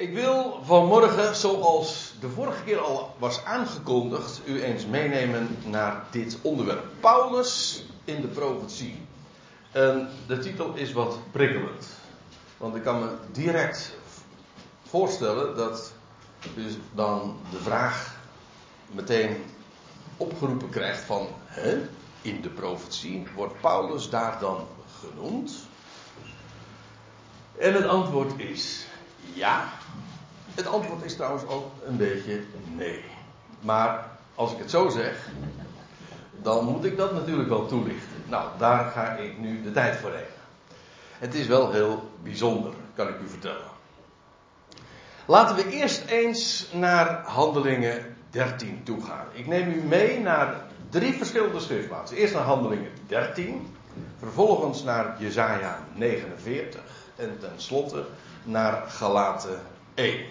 [0.00, 6.38] Ik wil vanmorgen, zoals de vorige keer al was aangekondigd, u eens meenemen naar dit
[6.42, 6.84] onderwerp.
[7.00, 9.02] Paulus in de profetie.
[9.70, 11.86] En de titel is wat prikkelend.
[12.56, 13.94] Want ik kan me direct
[14.88, 15.92] voorstellen dat
[16.56, 18.16] u dan de vraag
[18.86, 19.44] meteen
[20.16, 21.88] opgeroepen krijgt van, hè,
[22.22, 24.66] in de profetie, wordt Paulus daar dan
[25.00, 25.52] genoemd?
[27.58, 28.88] En het antwoord is
[29.32, 29.64] ja.
[30.54, 32.42] Het antwoord is trouwens ook een beetje
[32.76, 33.04] nee.
[33.60, 35.28] Maar als ik het zo zeg,
[36.42, 38.22] dan moet ik dat natuurlijk wel toelichten.
[38.28, 40.26] Nou, daar ga ik nu de tijd voor nemen.
[41.18, 43.70] Het is wel heel bijzonder, kan ik u vertellen.
[45.26, 49.26] Laten we eerst eens naar Handelingen 13 toe gaan.
[49.32, 50.54] Ik neem u mee naar
[50.90, 52.16] drie verschillende schriftplaatsen.
[52.16, 53.76] Eerst naar Handelingen 13,
[54.18, 56.80] vervolgens naar Jesaja 49
[57.16, 58.04] en tenslotte
[58.44, 59.60] naar Galaten
[59.94, 60.24] 1.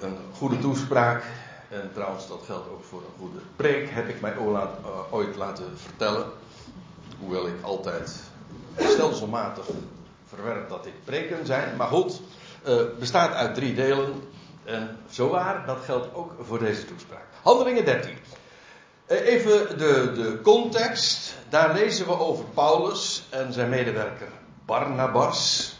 [0.00, 1.24] Een goede toespraak,
[1.68, 4.68] en trouwens dat geldt ook voor een goede preek, heb ik mij eh,
[5.10, 6.26] ooit laten vertellen.
[7.18, 8.20] Hoewel ik altijd
[8.76, 9.64] stelselmatig
[10.26, 11.76] verwerp dat dit preken zijn.
[11.76, 12.20] Maar goed,
[12.68, 14.28] uh, bestaat uit drie delen.
[14.64, 17.24] En zo waar, dat geldt ook voor deze toespraak.
[17.42, 18.16] Handelingen 13.
[19.06, 21.34] Eh, even de, de context.
[21.48, 24.28] Daar lezen we over Paulus en zijn medewerker
[24.64, 25.74] Barnabas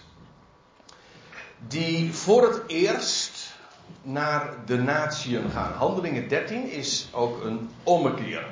[1.69, 3.55] die voor het eerst
[4.03, 5.73] naar de natieën gaan.
[5.73, 8.47] Handelingen 13 is ook een ommekeer,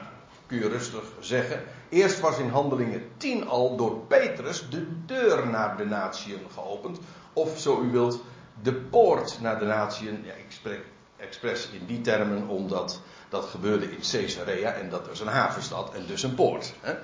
[0.46, 1.62] kun je rustig zeggen.
[1.88, 6.98] Eerst was in Handelingen 10 al door Petrus de deur naar de natieën geopend.
[7.32, 8.20] Of zo u wilt,
[8.62, 10.22] de poort naar de natieën.
[10.24, 10.84] Ja, ik spreek
[11.16, 16.06] expres in die termen omdat dat gebeurde in Caesarea en dat was een havenstad en
[16.06, 16.74] dus een poort.
[16.80, 16.94] Hè.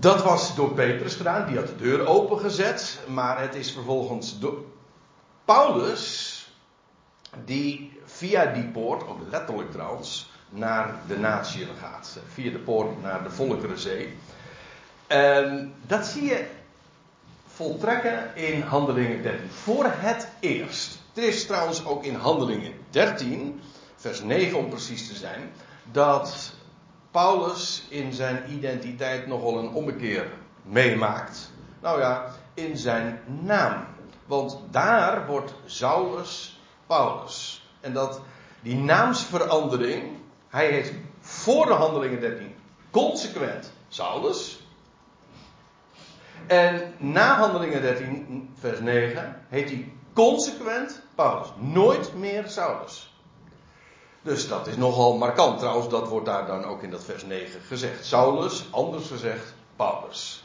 [0.00, 4.64] Dat was door Petrus gedaan, die had de deur opengezet, maar het is vervolgens door
[5.44, 6.36] Paulus
[7.44, 12.18] die via die poort, ook letterlijk trouwens, naar de natieën gaat.
[12.32, 14.16] Via de poort naar de Volkerenzee.
[15.06, 16.46] En dat zie je
[17.46, 19.50] voltrekken in Handelingen 13.
[19.50, 20.98] Voor het eerst.
[21.14, 23.60] Het is trouwens ook in Handelingen 13,
[23.96, 25.52] vers 9 om precies te zijn,
[25.92, 26.51] dat
[27.12, 30.26] Paulus in zijn identiteit nogal een ommekeer
[30.62, 31.50] meemaakt.
[31.80, 33.84] Nou ja, in zijn naam.
[34.26, 37.66] Want daar wordt Saulus Paulus.
[37.80, 38.20] En dat,
[38.60, 40.02] die naamsverandering,
[40.48, 42.54] hij heet voor de handelingen 13
[42.90, 44.66] consequent Saulus.
[46.46, 51.48] En na handelingen 13, vers 9, heet hij consequent Paulus.
[51.56, 53.11] Nooit meer Saulus.
[54.22, 55.58] Dus dat is nogal markant.
[55.58, 58.04] Trouwens, dat wordt daar dan ook in dat vers 9 gezegd.
[58.04, 60.42] Saulus, anders gezegd Paulus.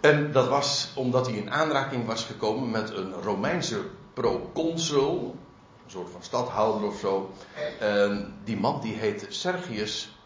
[0.00, 3.80] En dat was omdat hij in aanraking was gekomen met een Romeinse
[4.14, 5.36] proconsul,
[5.84, 7.30] een soort van stadhouder of zo.
[7.78, 10.16] En die man die heette Sergius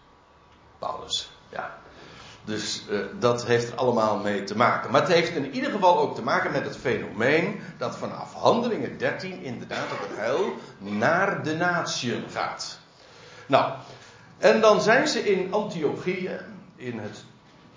[0.79, 1.31] Paulus.
[1.49, 1.79] Ja.
[2.47, 4.91] Dus uh, dat heeft er allemaal mee te maken.
[4.91, 8.99] Maar het heeft in ieder geval ook te maken met het fenomeen dat vanaf handelingen
[8.99, 12.79] 13 inderdaad het heil naar de natieën gaat.
[13.47, 13.73] Nou,
[14.39, 16.41] en dan zijn ze in Antiochië,
[16.77, 17.25] in het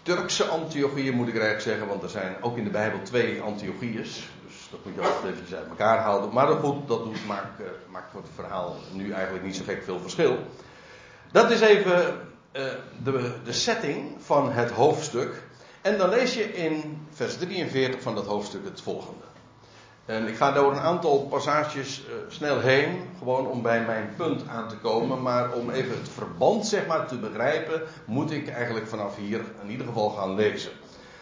[0.03, 4.29] Turkse Antiochië moet ik eigenlijk zeggen, want er zijn ook in de Bijbel twee Antiochiërs.
[4.47, 6.33] Dus dat moet je altijd even uit elkaar houden.
[6.33, 9.83] Maar goed, dat doet, maakt, uh, maakt voor het verhaal nu eigenlijk niet zo gek
[9.83, 10.37] veel verschil.
[11.31, 15.43] Dat is even de, de setting van het hoofdstuk.
[15.81, 19.23] En dan lees je in vers 43 van dat hoofdstuk het volgende.
[20.05, 24.47] En ik ga door een aantal passages uh, snel heen, gewoon om bij mijn punt
[24.47, 25.21] aan te komen.
[25.21, 29.69] Maar om even het verband zeg maar, te begrijpen, moet ik eigenlijk vanaf hier in
[29.69, 30.71] ieder geval gaan lezen.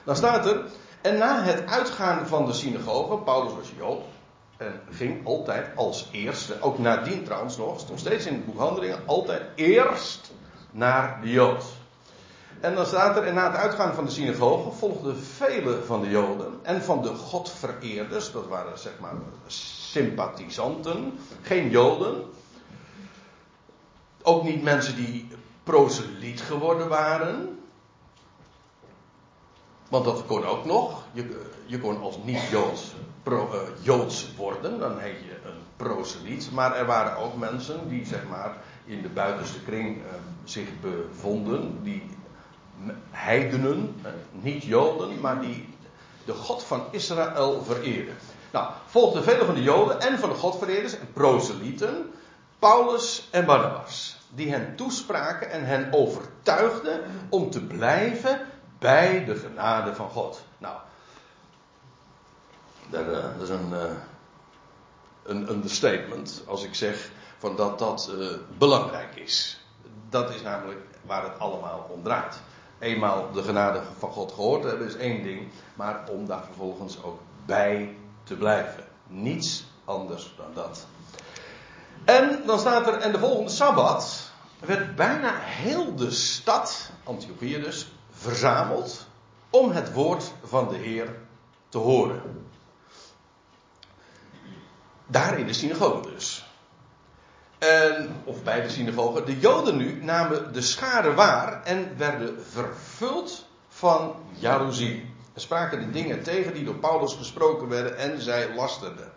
[0.03, 0.63] Dan staat er,
[1.01, 4.03] en na het uitgaan van de synagoge, Paulus was Jood,
[4.57, 8.99] en ging altijd als eerste, ook nadien trouwens nog, nog steeds in het boek Handelingen,
[9.05, 10.31] altijd eerst
[10.77, 11.63] naar de Jood.
[12.59, 16.09] En dan staat er, en na het uitgaan van de synagoge volgden vele van de
[16.09, 19.13] Joden en van de Godvereerders, dat waren zeg maar
[19.47, 22.23] sympathisanten, geen Joden.
[24.21, 25.27] Ook niet mensen die
[25.63, 27.59] proseliet geworden waren.
[29.89, 31.03] Want dat kon ook nog.
[31.11, 36.51] Je, je kon als niet-Joods pro, uh, Joods worden, dan heet je een proseliet.
[36.51, 38.57] Maar er waren ook mensen die zeg maar
[38.87, 40.03] in de buitenste kring uh,
[40.43, 42.03] zich bevonden, die
[43.09, 45.75] heidenen, uh, niet Joden, maar die
[46.25, 48.15] de God van Israël vereerden.
[48.51, 52.11] Nou, volgden vele van de Joden en van de Godvereerders en proselieten,
[52.59, 58.41] Paulus en Barnabas, die hen toespraken en hen overtuigden om te blijven
[58.79, 60.41] bij de genade van God.
[60.57, 60.75] Nou,
[62.89, 63.73] Dat, uh, dat is een,
[65.23, 69.59] een understatement als ik zeg van dat dat uh, belangrijk is.
[70.09, 72.39] Dat is namelijk waar het allemaal om draait.
[72.79, 77.19] Eenmaal de genade van God gehoord hebben is één ding, maar om daar vervolgens ook
[77.45, 78.83] bij te blijven.
[79.07, 80.85] Niets anders dan dat.
[82.05, 87.91] En dan staat er, en de volgende sabbat werd bijna heel de stad, Antiochië dus,
[88.11, 89.07] verzameld
[89.49, 91.15] om het woord van de Heer
[91.69, 92.45] te horen.
[95.05, 96.46] Daar in de synagoge dus.
[97.57, 99.23] En, of bij de synagoge.
[99.23, 105.13] De Joden nu namen de schade waar en werden vervuld van jaloezie.
[105.33, 109.11] En spraken de dingen tegen die door Paulus gesproken werden en zij lasterden.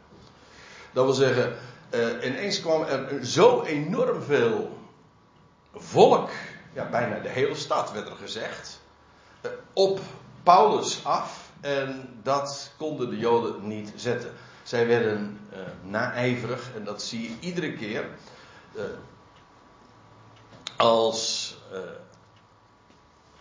[0.93, 1.57] Dat wil zeggen,
[1.95, 4.79] uh, ineens kwam er zo enorm veel
[5.75, 6.31] volk,
[6.73, 8.81] ja, bijna de hele stad werd er gezegd,
[9.43, 10.01] uh, op
[10.43, 11.49] Paulus af.
[11.61, 14.33] En dat konden de Joden niet zetten.
[14.71, 15.59] Zij werden uh,
[15.91, 18.05] naijverig en dat zie je iedere keer
[20.77, 21.57] als,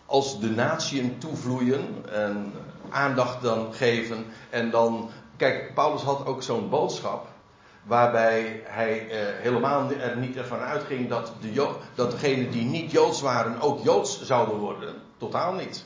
[0.06, 2.52] als de natieën toevloeien en
[2.88, 5.10] aandacht dan geven en dan
[5.40, 7.26] Kijk, Paulus had ook zo'n boodschap.
[7.82, 13.20] Waarbij hij eh, helemaal er niet ervan uitging dat, de dat degenen die niet joods
[13.20, 14.94] waren ook joods zouden worden.
[15.16, 15.84] Totaal niet.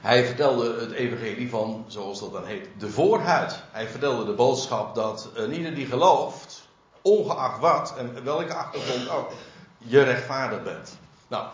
[0.00, 3.62] Hij vertelde het evangelie van, zoals dat dan heet, de voorhuid.
[3.70, 6.68] Hij vertelde de boodschap dat uh, ieder die gelooft,
[7.02, 9.30] ongeacht wat en welke achtergrond ook,
[9.78, 10.98] je rechtvaardig bent.
[11.28, 11.46] Nou,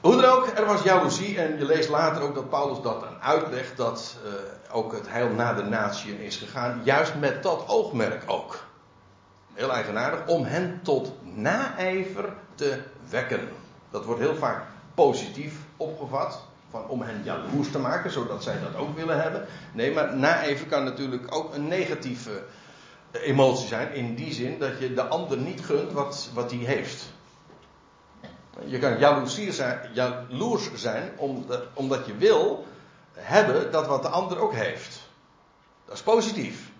[0.00, 3.20] hoe dan ook, er was jaloezie en je leest later ook dat Paulus dat dan
[3.20, 4.32] uitlegt dat uh,
[4.74, 8.64] ook het heil naar de natieën is gegaan, juist met dat oogmerk ook.
[9.52, 13.48] Heel eigenaardig, om hen tot naijver te wekken.
[13.90, 14.64] Dat wordt heel vaak
[14.94, 16.44] positief opgevat,
[16.88, 19.46] om hen jaloers te maken, zodat zij dat ook willen hebben.
[19.72, 22.42] Nee, maar naijver kan natuurlijk ook een negatieve
[23.12, 27.04] emotie zijn, in die zin dat je de ander niet gunt wat, wat hij heeft.
[28.64, 31.10] Je kan zijn, jaloers zijn
[31.74, 32.66] omdat je wil
[33.12, 35.00] hebben dat wat de ander ook heeft.
[35.84, 36.70] Dat is positief.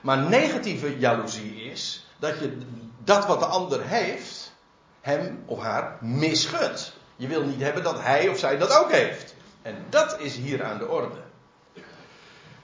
[0.00, 2.58] Maar negatieve jaloezie is dat je
[3.04, 4.52] dat wat de ander heeft,
[5.00, 6.92] hem of haar misgunt.
[7.24, 9.34] Je wil niet hebben dat hij of zij dat ook heeft.
[9.62, 11.18] En dat is hier aan de orde.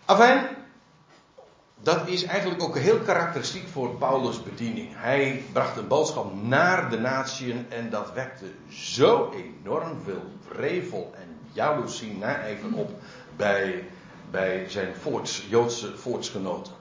[0.04, 0.46] Afijn,
[1.82, 4.88] dat is eigenlijk ook heel karakteristiek voor Paulus' bediening.
[4.92, 11.38] Hij bracht een boodschap naar de natieën en dat wekte zo enorm veel vrevel en
[11.52, 12.90] jaloezie even op
[13.36, 13.88] bij,
[14.30, 16.79] bij zijn voorts, Joodse voortsgenoten.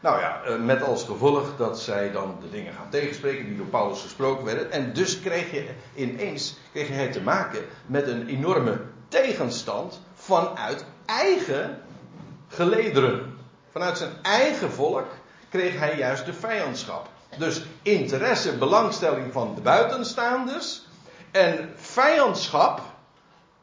[0.00, 3.66] Nou ja, eh, met als gevolg dat zij dan de dingen gaan tegenspreken die door
[3.66, 4.72] Paulus gesproken werden.
[4.72, 11.82] En dus kreeg je ineens kreeg je te maken met een enorme tegenstand vanuit eigen
[12.48, 13.38] gelederen
[13.72, 15.06] vanuit zijn eigen volk
[15.48, 17.08] kreeg hij juist de vijandschap.
[17.38, 20.82] Dus interesse, belangstelling van de buitenstaanders
[21.30, 22.80] en vijandschap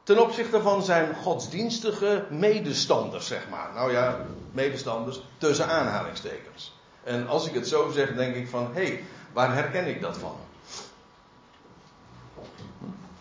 [0.07, 3.69] ten opzichte van zijn godsdienstige medestanders, zeg maar.
[3.73, 4.17] Nou ja,
[4.51, 6.73] medestanders tussen aanhalingstekens.
[7.03, 10.17] En als ik het zo zeg, denk ik van, hé, hey, waar herken ik dat
[10.17, 10.35] van?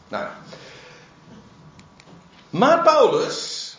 [0.08, 0.26] Nou,
[2.50, 3.76] maar Paulus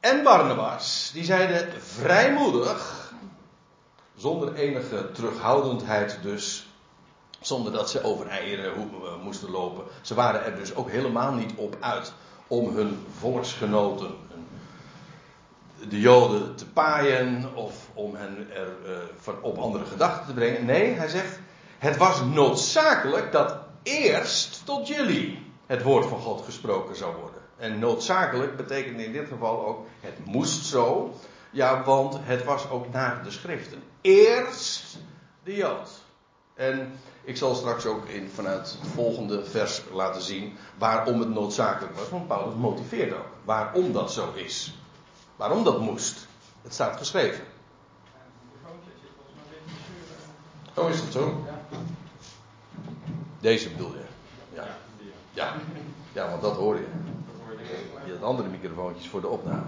[0.00, 3.12] en Barnabas, die zeiden vrijmoedig,
[4.16, 6.68] zonder enige terughoudendheid dus,
[7.40, 9.84] zonder dat ze over eieren eh, moesten lopen.
[10.00, 12.12] Ze waren er dus ook helemaal niet op uit
[12.50, 14.14] om hun volksgenoten,
[15.88, 18.68] de Joden, te paaien of om hen er
[19.26, 20.64] uh, op andere gedachten te brengen.
[20.64, 21.38] Nee, hij zegt,
[21.78, 27.40] het was noodzakelijk dat eerst tot jullie het woord van God gesproken zou worden.
[27.56, 31.14] En noodzakelijk betekent in dit geval ook, het moest zo.
[31.50, 33.82] Ja, want het was ook naar de schriften.
[34.00, 34.98] Eerst
[35.44, 35.90] de Jood.
[36.54, 36.92] En
[37.24, 42.08] ik zal straks ook in, vanuit het volgende vers laten zien waarom het noodzakelijk was.
[42.08, 44.74] Want Paulus motiveert ook waarom dat zo is.
[45.36, 46.26] Waarom dat moest.
[46.62, 47.44] Het staat geschreven.
[50.74, 51.44] Oh, is dat zo?
[53.40, 54.04] Deze bedoel je?
[54.54, 54.66] Ja.
[55.32, 55.54] Ja,
[56.12, 56.86] ja want dat hoor je.
[58.06, 59.62] Je had andere microfoontjes voor de opname.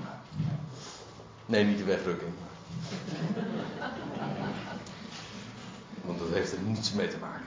[1.47, 2.33] Nee, niet de wegdrukking.
[6.05, 7.47] Want dat heeft er niets mee te maken.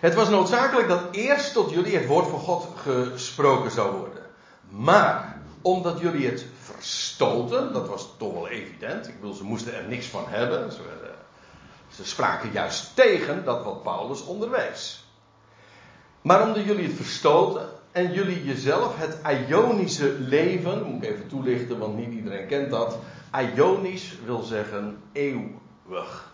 [0.00, 4.22] Het was noodzakelijk dat eerst tot jullie het woord van God gesproken zou worden.
[4.68, 9.08] Maar omdat jullie het verstoten, dat was toch wel evident.
[9.08, 10.72] Ik bedoel, ze moesten er niks van hebben.
[10.72, 10.80] Ze,
[11.88, 15.04] ze spraken juist tegen dat wat Paulus onderwees.
[16.22, 19.18] Maar omdat jullie het verstoten en jullie jezelf het
[19.48, 22.98] Ionische leven, moet ik even toelichten, want niet iedereen kent dat.
[23.56, 26.33] Ionisch wil zeggen eeuwig.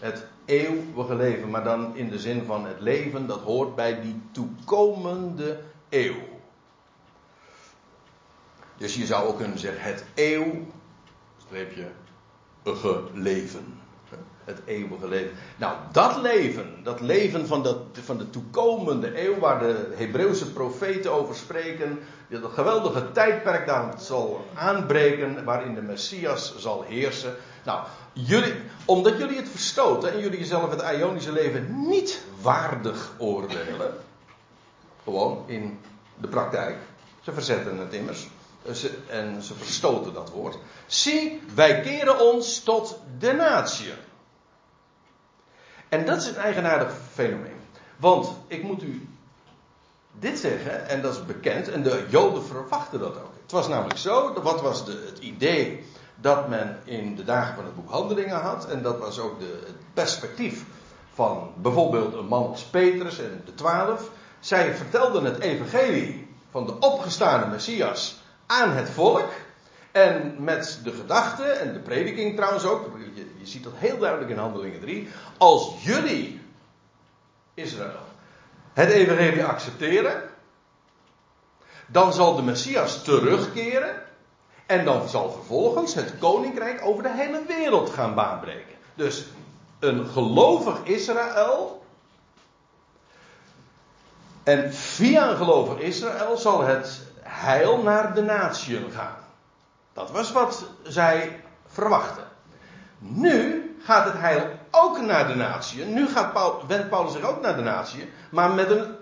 [0.00, 4.22] Het eeuwige leven, maar dan in de zin van het leven dat hoort bij die
[4.32, 6.38] toekomende eeuw.
[8.76, 10.66] Dus je zou ook kunnen zeggen het eeuw,
[13.12, 13.78] leven.
[14.44, 15.32] Het eeuwige leven.
[15.56, 21.12] Nou, dat leven, dat leven van de, van de toekomende eeuw, waar de Hebreeuwse profeten
[21.12, 27.34] over spreken, dat geweldige tijdperk daar zal aanbreken, waarin de Messias zal heersen.
[27.64, 27.80] Nou,
[28.12, 33.94] jullie, omdat jullie het verstoten en jullie jezelf het Ionische leven niet waardig oordelen,
[35.04, 35.80] gewoon in
[36.20, 36.76] de praktijk,
[37.20, 38.28] ze verzetten het immers,
[39.08, 40.58] en ze verstoten dat woord.
[40.86, 43.92] Zie, wij keren ons tot de natie.
[45.88, 47.60] En dat is een eigenaardig fenomeen.
[47.96, 49.08] Want ik moet u
[50.18, 53.32] dit zeggen, en dat is bekend, en de Joden verwachten dat ook.
[53.42, 55.84] Het was namelijk zo, wat was de, het idee
[56.20, 59.60] dat men in de dagen van het boek Handelingen had, en dat was ook de,
[59.66, 60.64] het perspectief
[61.14, 64.10] van bijvoorbeeld een man als Petrus en de twaalf.
[64.40, 69.28] Zij vertelden het evangelie van de opgestane Messias aan het volk.
[69.92, 74.30] En met de gedachte, en de prediking trouwens ook, je, je ziet dat heel duidelijk
[74.30, 75.08] in Handelingen 3.
[75.38, 76.40] Als jullie,
[77.54, 78.06] Israël,
[78.72, 80.22] het evangelie accepteren,
[81.86, 83.94] dan zal de Messias terugkeren.
[84.70, 88.74] En dan zal vervolgens het koninkrijk over de hele wereld gaan baanbreken.
[88.94, 89.26] Dus
[89.78, 91.82] een gelovig Israël.
[94.42, 99.16] En via een gelovig Israël zal het heil naar de natieën gaan.
[99.92, 102.24] Dat was wat zij verwachten.
[102.98, 105.92] Nu gaat het heil ook naar de natieën.
[105.92, 108.08] Nu gaat Paul, wendt Paulus zich ook naar de natieën.
[108.30, 108.94] Maar met een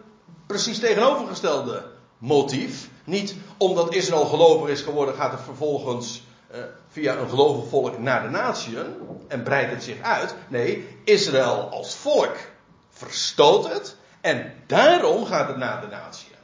[0.46, 1.84] precies tegenovergestelde
[2.18, 2.88] motief.
[3.08, 8.22] Niet omdat Israël gelovig is geworden, gaat het vervolgens eh, via een gelovig volk naar
[8.22, 8.86] de natieën.
[9.28, 10.34] En breidt het zich uit.
[10.48, 12.36] Nee, Israël als volk
[12.90, 13.96] verstoot het.
[14.20, 16.36] En daarom gaat het naar de natieën.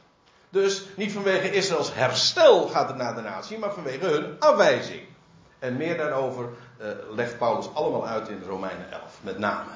[0.49, 5.01] Dus niet vanwege Israëls herstel gaat het naar de natie, maar vanwege hun afwijzing.
[5.59, 6.49] En meer daarover
[6.81, 9.71] uh, legt Paulus allemaal uit in Romeinen 11, met name.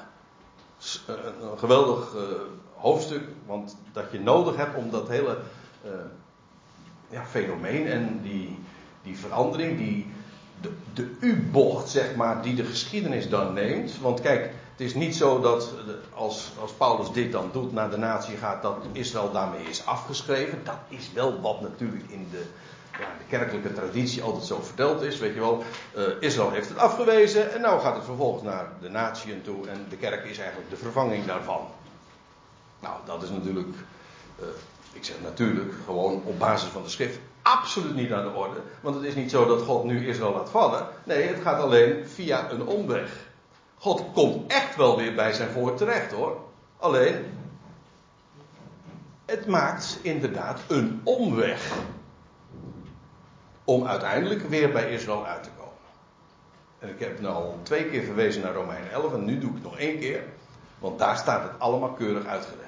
[1.09, 1.15] Uh,
[1.51, 2.15] een geweldig
[2.75, 5.37] hoofdstuk, want dat je nodig hebt om dat hele
[7.09, 8.59] ja, fenomeen en die,
[9.03, 10.11] die verandering, die,
[10.61, 13.99] de, de U-bocht, zeg maar, die de geschiedenis dan neemt.
[14.01, 15.73] Want kijk, het is niet zo dat
[16.13, 20.61] als, als Paulus dit dan doet naar de natie gaat, dat Israël daarmee is afgeschreven.
[20.63, 22.43] Dat is wel wat natuurlijk in de,
[22.91, 25.19] ja, de kerkelijke traditie altijd zo verteld is.
[25.19, 25.63] Weet je wel,
[25.97, 29.85] uh, Israël heeft het afgewezen en nou gaat het vervolgens naar de natieën toe en
[29.89, 31.67] de kerk is eigenlijk de vervanging daarvan.
[32.79, 33.75] Nou, dat is natuurlijk,
[34.39, 34.45] uh,
[34.93, 38.59] ik zeg natuurlijk, gewoon op basis van de schrift absoluut niet aan de orde.
[38.81, 40.87] Want het is niet zo dat God nu Israël laat vallen.
[41.03, 43.27] Nee, het gaat alleen via een omweg.
[43.77, 46.37] God komt echt wel weer bij zijn volk terecht hoor.
[46.77, 47.25] Alleen,
[49.25, 51.73] het maakt inderdaad een omweg.
[53.63, 55.73] Om uiteindelijk weer bij Israël uit te komen.
[56.79, 59.55] En ik heb nu al twee keer verwezen naar Romein 11 en nu doe ik
[59.55, 60.23] het nog één keer.
[60.79, 62.58] Want daar staat het allemaal keurig uitgelegd.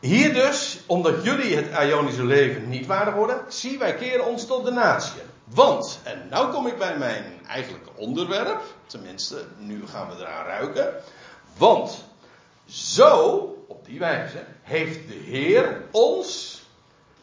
[0.00, 4.64] Hier dus, omdat jullie het Ionische leven niet waardig worden, zie wij keren ons tot
[4.64, 5.20] de natie.
[5.44, 10.94] Want, en nou kom ik bij mijn eigenlijke onderwerp, tenminste, nu gaan we eraan ruiken.
[11.56, 12.04] Want,
[12.64, 13.36] zo,
[13.68, 16.60] op die wijze, heeft de Heer ons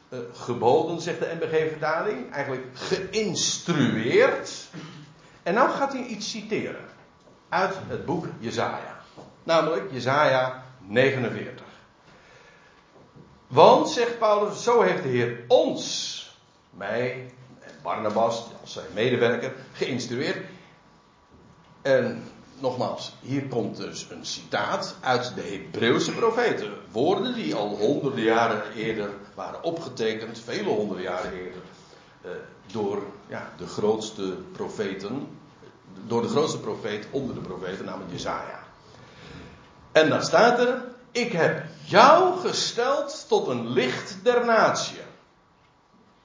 [0.09, 4.51] uh, geboden, zegt de MBG-vertaling, eigenlijk geïnstrueerd.
[5.43, 6.85] En nou gaat hij iets citeren
[7.49, 9.01] uit het boek Jezaja.
[9.43, 11.66] Namelijk Jezaja 49.
[13.47, 16.15] Want, zegt Paulus, zo heeft de Heer ons,
[16.69, 17.33] mij,
[17.83, 20.37] Barnabas, als zijn medewerker, geïnstrueerd.
[21.81, 22.23] En
[22.59, 26.73] nogmaals, hier komt dus een citaat uit de Hebreeuwse profeten.
[26.91, 31.61] Woorden die al honderden jaren eerder waren opgetekend, vele honderden jaren eerder,
[32.21, 32.31] eh,
[32.71, 35.27] door ja, de grootste profeten,
[36.07, 38.59] door de grootste profeet onder de profeten, namelijk Jezaja.
[39.91, 40.81] En dan staat er,
[41.17, 45.01] ik heb jou gesteld tot een licht der natie.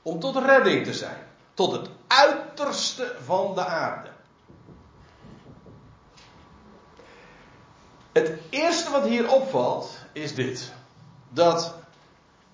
[0.02, 4.08] Om tot redding te zijn tot het uiterste van de aarde.
[8.12, 10.72] Het eerste wat hier opvalt is dit.
[11.28, 11.74] Dat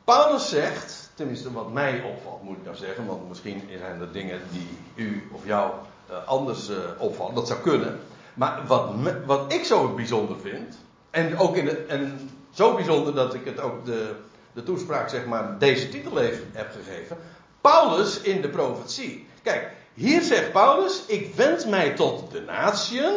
[0.05, 4.41] Paulus zegt, tenminste wat mij opvalt moet ik nou zeggen, want misschien zijn er dingen
[4.51, 5.73] die u of jou
[6.11, 8.01] uh, anders uh, opvallen, dat zou kunnen.
[8.35, 8.91] Maar wat,
[9.27, 10.79] wat ik zo bijzonder vind,
[11.11, 14.15] en ook in de, en Zo bijzonder dat ik het ook de,
[14.53, 16.17] de toespraak, zeg maar, deze titel
[16.53, 17.17] heb gegeven.
[17.61, 19.27] Paulus in de profetie.
[19.43, 23.15] Kijk, hier zegt Paulus: Ik wend mij tot de natieën.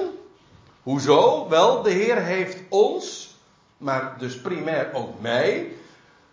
[0.84, 1.50] Hoezo?
[1.50, 3.36] Wel, de Heer heeft ons,
[3.78, 5.68] maar dus primair ook mij,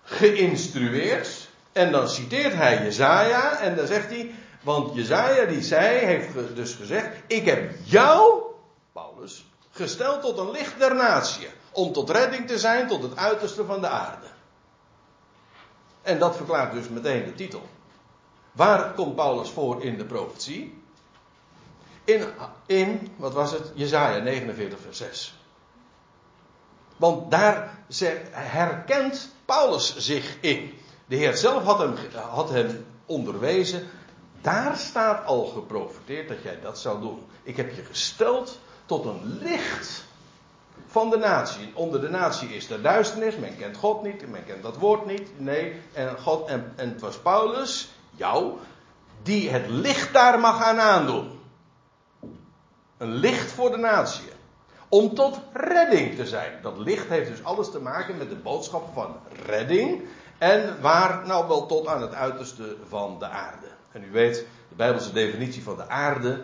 [0.02, 1.48] geïnstrueerd.
[1.72, 6.74] En dan citeert hij Jezaja en dan zegt hij, want Jezaja die zei, heeft dus
[6.74, 8.42] gezegd, ik heb jou,
[8.92, 9.47] Paulus,
[9.78, 11.48] gesteld tot een licht der natie.
[11.72, 14.26] Om tot redding te zijn tot het uiterste van de aarde.
[16.02, 17.68] En dat verklaart dus meteen de titel.
[18.52, 20.82] Waar komt Paulus voor in de profetie?
[22.04, 22.24] In,
[22.66, 23.72] in wat was het?
[23.74, 25.38] Jezaja 49 vers 6.
[26.96, 27.78] Want daar
[28.30, 30.78] herkent Paulus zich in.
[31.06, 31.94] De Heer zelf had hem,
[32.30, 33.86] had hem onderwezen.
[34.40, 37.26] Daar staat al geprofiteerd dat jij dat zou doen.
[37.42, 38.58] Ik heb je gesteld
[38.88, 40.04] tot een licht
[40.86, 41.70] van de natie.
[41.74, 43.36] Onder de natie is er duisternis.
[43.36, 44.30] Men kent God niet.
[44.30, 45.40] Men kent dat woord niet.
[45.40, 45.80] Nee.
[45.92, 48.52] En, God, en, en het was Paulus, jou,
[49.22, 51.40] die het licht daar mag aan aandoen.
[52.96, 54.28] Een licht voor de natie.
[54.88, 56.52] Om tot redding te zijn.
[56.62, 59.16] Dat licht heeft dus alles te maken met de boodschap van
[59.46, 60.02] redding.
[60.38, 63.66] En waar nou wel tot aan het uiterste van de aarde.
[63.92, 66.42] En u weet, de Bijbelse definitie van de aarde,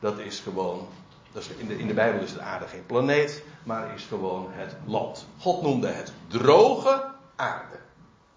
[0.00, 0.88] dat is gewoon.
[1.34, 4.76] Is in, de, in de Bijbel is de aarde geen planeet, maar is gewoon het
[4.84, 5.26] land.
[5.38, 7.04] God noemde het droge
[7.36, 7.76] aarde.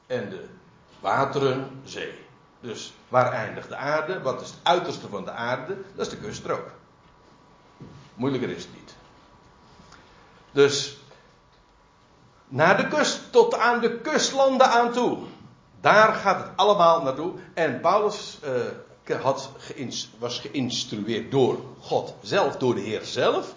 [0.07, 0.45] En de
[0.99, 2.25] wateren zee.
[2.59, 4.21] Dus waar eindigt de aarde?
[4.21, 5.77] Wat is het uiterste van de aarde?
[5.95, 6.69] Dat is de kuststrook.
[8.13, 8.95] Moeilijker is het niet.
[10.51, 10.97] Dus
[12.47, 15.17] naar de kust, tot aan de kustlanden aan toe.
[15.81, 17.33] Daar gaat het allemaal naartoe.
[17.53, 18.49] En Paulus uh,
[19.13, 19.49] had
[20.19, 23.53] was geïnstrueerd door God zelf, door de Heer zelf.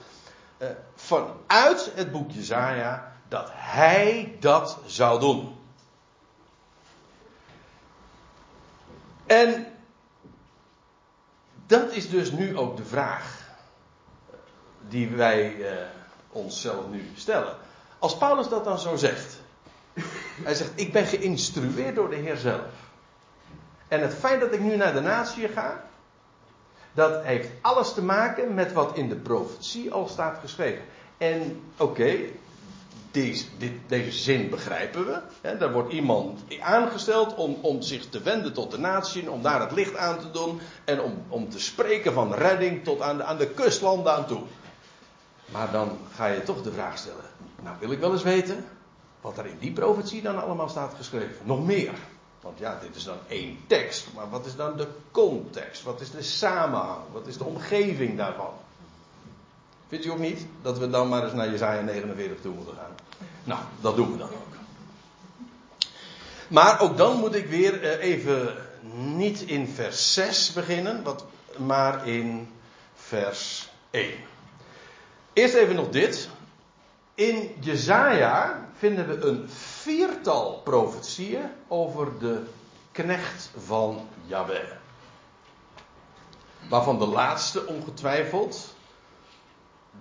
[0.58, 5.58] Uh, vanuit het boek Jezaja dat hij dat zou doen.
[9.26, 9.66] En
[11.66, 13.38] dat is dus nu ook de vraag
[14.88, 15.72] die wij uh,
[16.28, 17.56] onszelf nu stellen.
[17.98, 19.40] Als Paulus dat dan zo zegt.
[20.42, 22.89] Hij zegt, ik ben geïnstrueerd door de Heer zelf.
[23.90, 25.84] En het feit dat ik nu naar de natie ga,
[26.92, 30.82] dat heeft alles te maken met wat in de profetie al staat geschreven.
[31.18, 32.16] En oké,
[33.10, 33.44] deze,
[33.86, 35.20] deze zin begrijpen we.
[35.40, 39.60] Hè, daar wordt iemand aangesteld om, om zich te wenden tot de natie, om daar
[39.60, 43.24] het licht aan te doen en om, om te spreken van redding tot aan de,
[43.24, 44.42] aan de kustlanden aan toe.
[45.44, 47.24] Maar dan ga je toch de vraag stellen:
[47.62, 48.64] Nou, wil ik wel eens weten
[49.20, 51.36] wat er in die profetie dan allemaal staat geschreven?
[51.42, 51.94] Nog meer.
[52.40, 55.82] Want ja, dit is dan één tekst, maar wat is dan de context?
[55.82, 57.02] Wat is de samenhang?
[57.12, 58.52] Wat is de omgeving daarvan?
[59.88, 62.94] Vindt u ook niet dat we dan maar eens naar Jezaja 49 toe moeten gaan?
[63.44, 64.58] Nou, dat doen we dan ook.
[66.48, 68.54] Maar ook dan moet ik weer eh, even
[68.92, 71.04] niet in vers 6 beginnen,
[71.56, 72.48] maar in
[72.94, 74.12] vers 1.
[75.32, 76.28] Eerst even nog dit.
[77.14, 79.48] In Jezaja vinden we een
[79.80, 82.42] viertal profetieën over de
[82.92, 84.70] knecht van Yahweh.
[86.68, 88.74] Waarvan de laatste ongetwijfeld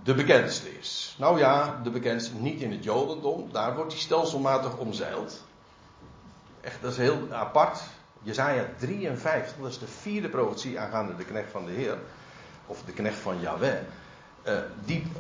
[0.04, 1.16] de bekendste is.
[1.18, 5.44] Nou ja, de bekendste niet in het Jodendom, daar wordt hij stelselmatig omzeild.
[6.62, 7.82] Echt, dat is heel apart.
[8.22, 11.98] Jezaja 53, dat is de vierde profetie aangaande de knecht van de Heer.
[12.66, 13.82] Of de knecht van Yahweh.
[14.46, 15.12] Uh, die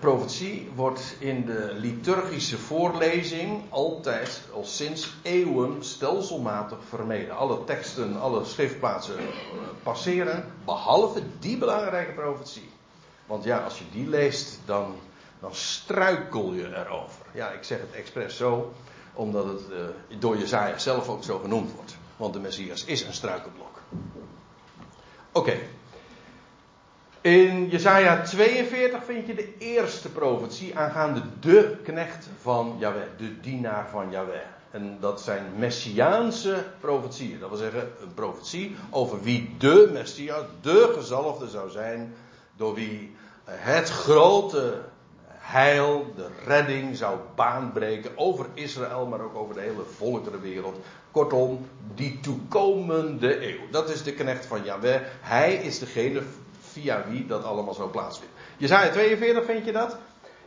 [0.00, 7.36] profetie wordt in de liturgische voorlezing altijd, al sinds eeuwen, stelselmatig vermeden.
[7.36, 9.24] Alle teksten, alle schriftplaatsen eh,
[9.82, 12.70] passeren, behalve die belangrijke profetie.
[13.26, 14.94] Want ja, als je die leest, dan,
[15.40, 17.24] dan struikel je erover.
[17.32, 18.72] Ja, ik zeg het expres zo,
[19.14, 21.96] omdat het uh, door Jezaja zelf ook zo genoemd wordt.
[22.16, 23.80] Want de Messias is een struikelblok.
[25.32, 25.58] Oké.
[27.22, 33.88] In Jesaja 42 vind je de eerste profetie aangaande de knecht van Yahweh, de dienaar
[33.90, 34.40] van Yahweh.
[34.70, 37.38] En dat zijn messiaanse profetieën.
[37.38, 42.14] Dat wil zeggen, een profetie over wie de Messias, de gezalfde zou zijn,
[42.56, 44.80] door wie het grote
[45.28, 50.78] heil, de redding zou baanbreken over Israël, maar ook over de hele volkerenwereld.
[51.10, 53.70] Kortom, die toekomende eeuw.
[53.70, 55.00] Dat is de knecht van Yahweh.
[55.20, 56.22] Hij is degene
[56.72, 58.34] via wie dat allemaal zo plaatsvindt.
[58.56, 59.96] Jezaja 42 vind je dat?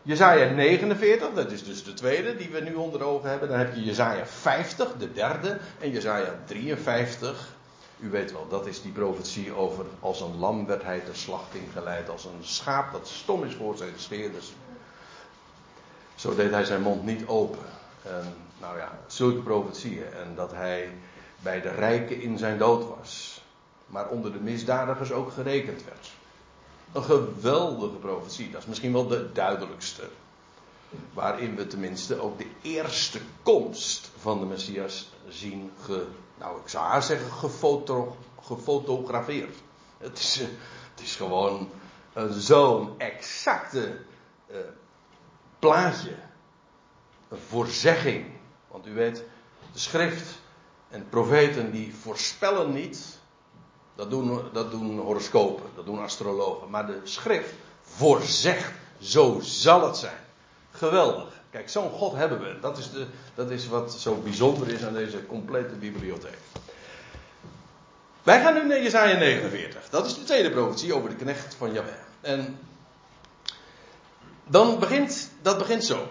[0.02, 3.50] Jezaja 49, dat is dus de tweede die we nu onder ogen hebben.
[3.50, 5.60] Dan heb je Jezaja 50, de derde.
[5.80, 7.56] En Jezaja 53.
[8.00, 11.64] U weet wel, dat is die profetie over als een lam werd hij ter slachting
[11.74, 12.10] geleid.
[12.10, 14.54] Als een schaap dat stom is voor zijn scheerders.
[16.16, 17.66] Zo deed hij zijn mond niet open.
[18.04, 20.14] En, nou ja, zulke profetieën.
[20.14, 20.90] En dat hij
[21.40, 23.35] bij de rijken in zijn dood was.
[23.96, 26.12] Maar onder de misdadigers ook gerekend werd.
[26.92, 28.52] Een geweldige profetie.
[28.52, 30.10] Dat is misschien wel de duidelijkste.
[31.14, 36.86] Waarin we tenminste ook de eerste komst van de Messias zien ge, nou ik zou
[36.86, 39.56] haar zeggen gefoto, gefotografeerd.
[39.98, 40.36] Het is,
[40.92, 41.70] het is gewoon
[42.30, 43.98] zo'n exacte
[44.52, 44.58] uh,
[45.60, 46.16] plaatje.
[47.28, 48.26] Een voorzegging.
[48.68, 49.24] Want u weet,
[49.74, 50.40] de schrift
[50.90, 53.15] en profeten die voorspellen niet.
[53.96, 56.70] Dat doen, dat doen horoscopen, dat doen astrologen.
[56.70, 60.18] Maar de schrift voorzegt, zo zal het zijn.
[60.72, 61.28] Geweldig.
[61.50, 62.60] Kijk, zo'n God hebben we.
[62.62, 63.06] Dat is, de,
[63.36, 66.38] dat is wat zo bijzonder is aan deze complete bibliotheek.
[68.24, 69.90] Wij gaan nu naar Jesaja 49.
[69.90, 71.94] Dat is de tweede profetie over de knecht van Jahweh.
[72.22, 72.60] En
[74.48, 76.08] dan begint, dat begint zo.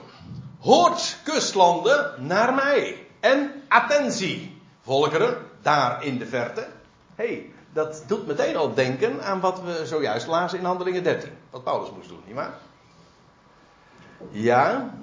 [0.59, 3.07] Hoort kustlanden naar mij.
[3.21, 6.67] En attentie, volkeren, daar in de verte.
[7.15, 11.31] hey, dat doet meteen al denken aan wat we zojuist lazen in Handelingen 13.
[11.51, 12.55] Wat Paulus moest doen, nietwaar?
[14.31, 14.95] Ja,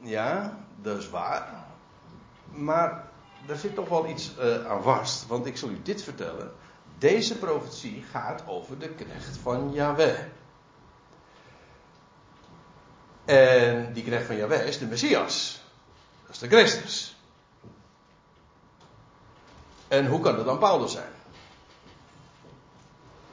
[0.00, 1.64] ja, dat is waar.
[2.44, 3.04] Maar
[3.46, 5.26] er zit toch wel iets uh, aan vast.
[5.26, 6.52] Want ik zal u dit vertellen.
[6.98, 10.18] Deze profetie gaat over de knecht van Yahweh.
[13.24, 15.62] En die knecht van Yahweh is de Messias.
[16.22, 17.16] Dat is de Christus.
[19.88, 21.16] En hoe kan het dan Paulus zijn?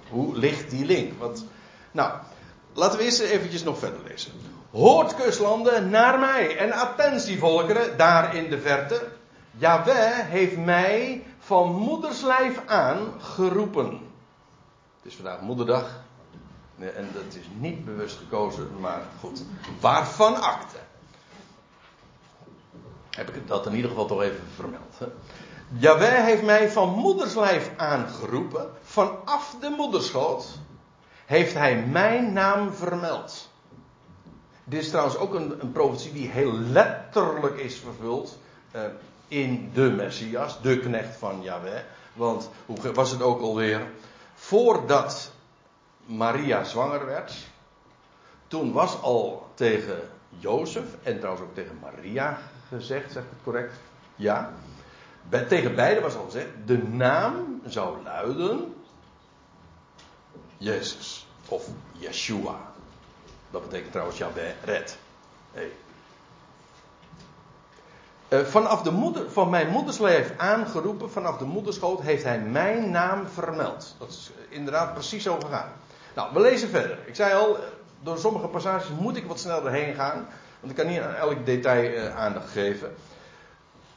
[0.10, 1.20] Hoe ligt die link?
[1.20, 1.46] Want,
[1.92, 2.12] nou,
[2.74, 4.32] laten we eerst eventjes nog verder lezen.
[4.72, 9.08] Hoort kustlanden naar mij en attentie volkeren daar in de verte.
[9.52, 13.92] Jaweh heeft mij van moederslijf aan geroepen.
[15.02, 16.04] Het is vandaag moederdag.
[16.80, 19.44] En dat is niet bewust gekozen, maar goed.
[19.80, 20.78] Waarvan akte?
[23.10, 24.94] Heb ik dat in ieder geval toch even vermeld.
[24.98, 25.06] Hè?
[25.78, 28.70] Jaweh heeft mij van moederslijf aangeroepen.
[28.96, 30.48] Vanaf de moederschoot
[31.26, 33.50] heeft hij mijn naam vermeld.
[34.64, 38.38] Dit is trouwens ook een, een profetie die heel letterlijk is vervuld
[38.76, 38.82] uh,
[39.28, 41.80] in de Messias, de knecht van Yahweh.
[42.14, 43.88] Want hoe was het ook alweer?
[44.34, 45.32] Voordat
[46.06, 47.34] Maria zwanger werd,
[48.48, 53.74] toen was al tegen Jozef en trouwens ook tegen Maria gezegd, zegt het correct?
[54.16, 54.54] Ja.
[55.48, 58.75] Tegen beiden was al gezegd, de naam zou luiden
[60.58, 62.56] Jezus of Yeshua.
[63.52, 64.98] Dat betekent trouwens Yahweh red.
[65.52, 65.72] Hey.
[68.30, 73.28] Uh, vanaf de moeder, van mijn moederslijf aangeroepen, vanaf de moederschoot, heeft hij mijn naam
[73.28, 73.96] vermeld.
[74.00, 75.72] Dat is inderdaad precies zo gegaan.
[76.16, 76.98] Nou, we lezen verder.
[77.06, 77.58] Ik zei al,
[78.02, 80.28] door sommige passages moet ik wat sneller heen gaan.
[80.60, 82.96] Want ik kan niet aan elk detail uh, aandacht geven.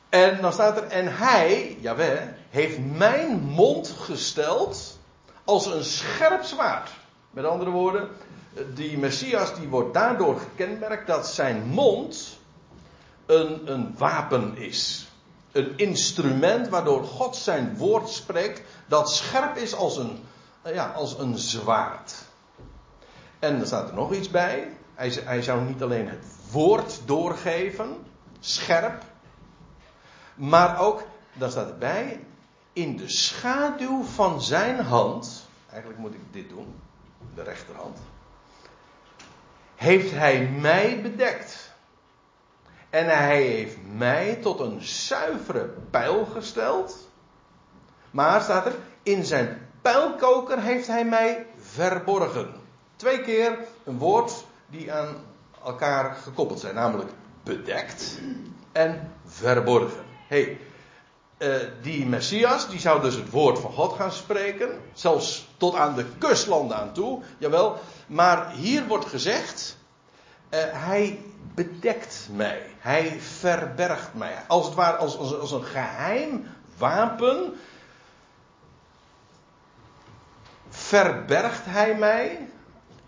[0.08, 4.97] En dan staat er, en hij, Jaweh, heeft mijn mond gesteld
[5.48, 6.90] als een scherp zwaard.
[7.30, 8.08] Met andere woorden,
[8.74, 12.38] die Messias die wordt daardoor gekenmerkt dat zijn mond
[13.26, 15.08] een, een wapen is.
[15.52, 20.24] Een instrument waardoor God zijn woord spreekt dat scherp is als een,
[20.64, 22.14] ja, als een zwaard.
[23.38, 24.76] En er staat er nog iets bij.
[24.94, 27.96] Hij, hij zou niet alleen het woord doorgeven,
[28.40, 29.02] scherp,
[30.34, 32.20] maar ook, dan staat erbij,
[32.78, 36.74] in de schaduw van zijn hand, eigenlijk moet ik dit doen,
[37.34, 37.98] de rechterhand,
[39.74, 41.72] heeft hij mij bedekt.
[42.90, 47.08] En hij heeft mij tot een zuivere pijl gesteld.
[48.10, 52.54] Maar staat er, in zijn pijlkoker heeft hij mij verborgen.
[52.96, 55.16] Twee keer een woord die aan
[55.64, 57.10] elkaar gekoppeld zijn, namelijk
[57.42, 58.20] bedekt
[58.72, 60.04] en verborgen.
[60.28, 60.58] hey,
[61.38, 65.94] uh, die Messias, die zou dus het woord van God gaan spreken, zelfs tot aan
[65.94, 69.76] de kustlanden aan toe, jawel, maar hier wordt gezegd,
[70.50, 71.20] uh, hij
[71.54, 72.62] bedekt mij.
[72.78, 74.44] Hij verbergt mij.
[74.46, 76.46] Als het ware als, als, als een geheim
[76.76, 77.54] wapen.
[80.68, 82.48] Verbergt hij mij.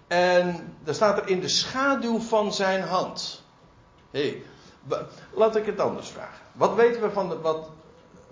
[0.06, 3.42] En dan staat er in de schaduw van zijn hand.
[4.10, 4.42] Hé,
[4.88, 6.44] hey, laat ik het anders vragen.
[6.52, 7.70] Wat weten we van de, wat,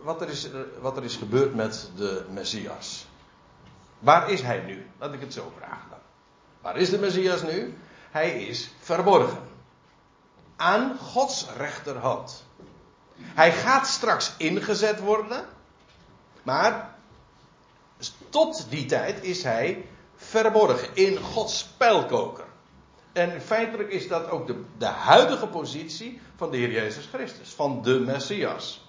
[0.03, 0.49] wat, er is,
[0.81, 3.07] wat er is gebeurd met de Messias?
[3.99, 4.87] Waar is hij nu?
[4.99, 5.99] Laat ik het zo vragen dan.
[6.61, 7.79] Waar is de Messias nu?
[8.11, 9.43] Hij is verborgen.
[10.57, 12.45] Aan Gods rechterhand.
[13.21, 15.45] Hij gaat straks ingezet worden.
[16.43, 16.97] Maar
[18.29, 22.45] tot die tijd is hij verborgen in Gods pijlkoker.
[23.13, 27.83] En feitelijk is dat ook de, de huidige positie van de Heer Jezus Christus, van
[27.83, 28.88] de Messias.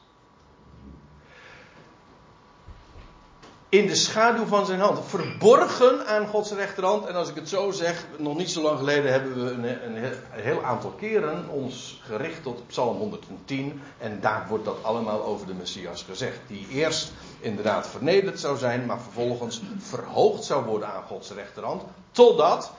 [3.70, 5.00] In de schaduw van zijn hand.
[5.06, 7.06] Verborgen aan Gods rechterhand.
[7.06, 9.64] En als ik het zo zeg, nog niet zo lang geleden hebben we een,
[9.96, 13.82] een, heel aantal keren ons gericht tot Psalm 110.
[13.98, 16.40] En daar wordt dat allemaal over de Messias gezegd.
[16.48, 21.82] Die eerst inderdaad vernederd zou zijn, maar vervolgens verhoogd zou worden aan Gods rechterhand.
[22.12, 22.72] Totdat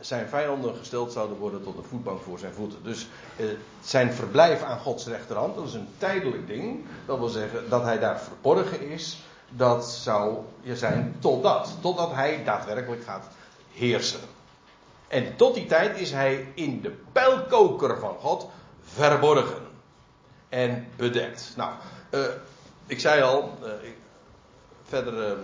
[0.00, 2.78] zijn vijanden gesteld zouden worden tot een voetbank voor zijn voeten.
[2.82, 3.46] Dus eh,
[3.80, 6.84] zijn verblijf aan Gods rechterhand, dat is een tijdelijk ding.
[7.06, 9.18] Dat wil zeggen dat hij daar verborgen is
[9.50, 11.76] dat zou je zijn totdat.
[11.80, 13.26] Totdat hij daadwerkelijk gaat
[13.72, 14.20] heersen.
[15.08, 18.48] En tot die tijd is hij in de pijlkoker van God
[18.82, 19.68] verborgen.
[20.48, 21.52] En bedekt.
[21.56, 21.72] Nou,
[22.10, 22.20] uh,
[22.86, 23.96] ik zei al, ik,
[24.84, 25.36] verdere,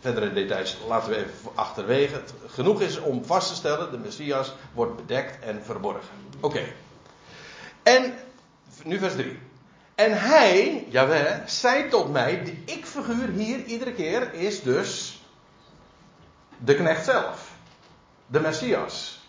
[0.00, 2.20] verdere details laten we even achterwege.
[2.46, 6.16] Genoeg is om vast te stellen, de Messias wordt bedekt en verborgen.
[6.40, 6.62] Oké.
[7.82, 8.14] En,
[8.84, 9.38] nu vers 3.
[9.94, 15.22] En hij, Jawel, zei tot mij, de ik-figuur hier iedere keer is dus
[16.58, 17.52] de knecht zelf.
[18.26, 19.22] De Messias.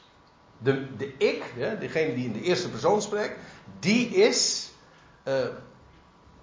[0.58, 1.43] De, de ik,
[1.80, 3.39] degene die in de eerste persoon spreekt,
[3.80, 4.71] die is,
[5.28, 5.34] uh,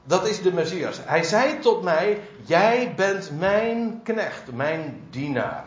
[0.04, 0.98] dat is de Messias.
[1.04, 5.64] Hij zei tot mij, jij bent mijn knecht, mijn dienaar.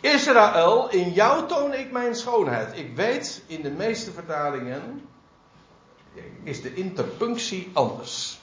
[0.00, 2.78] Israël, in jou toon ik mijn schoonheid.
[2.78, 5.08] Ik weet in de meeste vertalingen
[6.42, 8.40] is de interpunctie anders.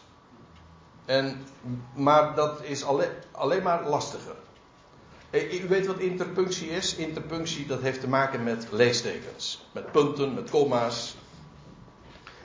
[1.05, 1.45] En,
[1.93, 2.83] maar dat is
[3.31, 4.35] alleen, maar lastiger.
[5.29, 6.95] Eh, u weet wat interpunctie is?
[6.95, 9.65] Interpunctie dat heeft te maken met leestekens.
[9.71, 11.15] Met punten, met komma's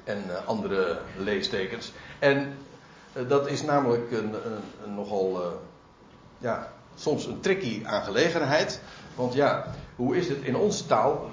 [0.04, 1.92] en uh, andere leestekens.
[2.18, 2.56] En
[3.12, 4.34] uh, dat is namelijk een,
[4.84, 5.60] een, nogal,
[6.38, 8.80] ja, soms een tricky aangelegenheid.
[9.14, 11.30] Want ja, hoe is het in onze taal?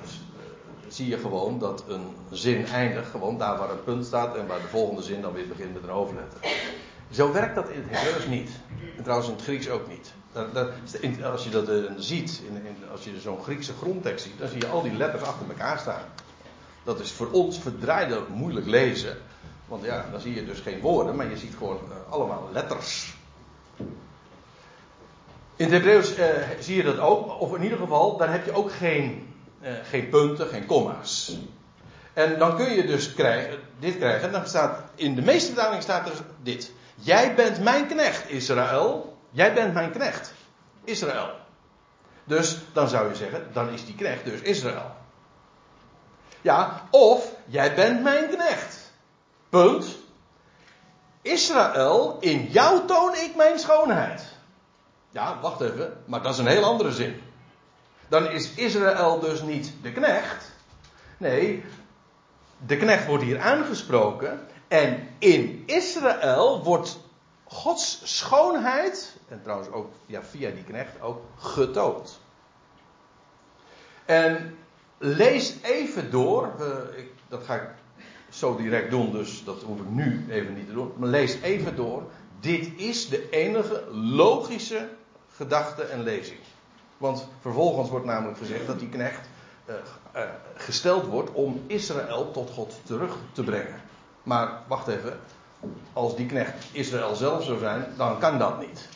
[0.89, 4.61] Zie je gewoon dat een zin eindigt gewoon daar waar een punt staat en waar
[4.61, 6.39] de volgende zin dan weer begint met een hoofdletter.
[7.11, 8.49] Zo werkt dat in het Hebreeuws niet.
[8.97, 10.13] En trouwens in het Grieks ook niet.
[11.23, 12.41] als je dat uh, ziet,
[12.91, 16.03] als je zo'n Griekse grondtekst ziet, dan zie je al die letters achter elkaar staan.
[16.83, 19.17] Dat is voor ons verdraaide moeilijk lezen.
[19.67, 23.17] Want ja, dan zie je dus geen woorden, maar je ziet gewoon uh, allemaal letters.
[25.55, 26.25] In het Hebreeuws uh,
[26.59, 29.28] zie je dat ook, of in ieder geval, daar heb je ook geen
[29.61, 31.37] eh, geen punten, geen komma's.
[32.13, 34.31] En dan kun je dus krijgen, dit krijgen.
[34.31, 36.71] Dan staat, in de meeste vertalingen staat er dit.
[36.95, 39.17] Jij bent mijn knecht, Israël.
[39.29, 40.33] Jij bent mijn knecht,
[40.83, 41.29] Israël.
[42.23, 44.91] Dus dan zou je zeggen, dan is die knecht dus Israël.
[46.41, 48.91] Ja, of jij bent mijn knecht.
[49.49, 49.97] Punt.
[51.21, 54.25] Israël, in jou toon ik mijn schoonheid.
[55.09, 57.21] Ja, wacht even, maar dat is een heel andere zin
[58.09, 60.51] dan is Israël dus niet de knecht.
[61.17, 61.63] Nee,
[62.65, 64.47] de knecht wordt hier aangesproken.
[64.67, 66.99] En in Israël wordt
[67.43, 72.19] Gods schoonheid, en trouwens ook ja, via die knecht ook, getoond.
[74.05, 74.57] En
[74.97, 76.53] lees even door,
[76.95, 77.69] ik, dat ga ik
[78.29, 80.93] zo direct doen, dus dat hoef ik nu even niet te doen.
[80.97, 82.03] Maar lees even door.
[82.39, 84.89] Dit is de enige logische
[85.35, 86.39] gedachte en lezing.
[86.99, 89.27] Want vervolgens wordt namelijk gezegd dat die knecht
[89.65, 89.75] uh,
[90.15, 90.21] uh,
[90.55, 93.81] gesteld wordt om Israël tot God terug te brengen.
[94.23, 95.19] Maar wacht even,
[95.93, 98.87] als die knecht Israël zelf zou zijn, dan kan dat niet.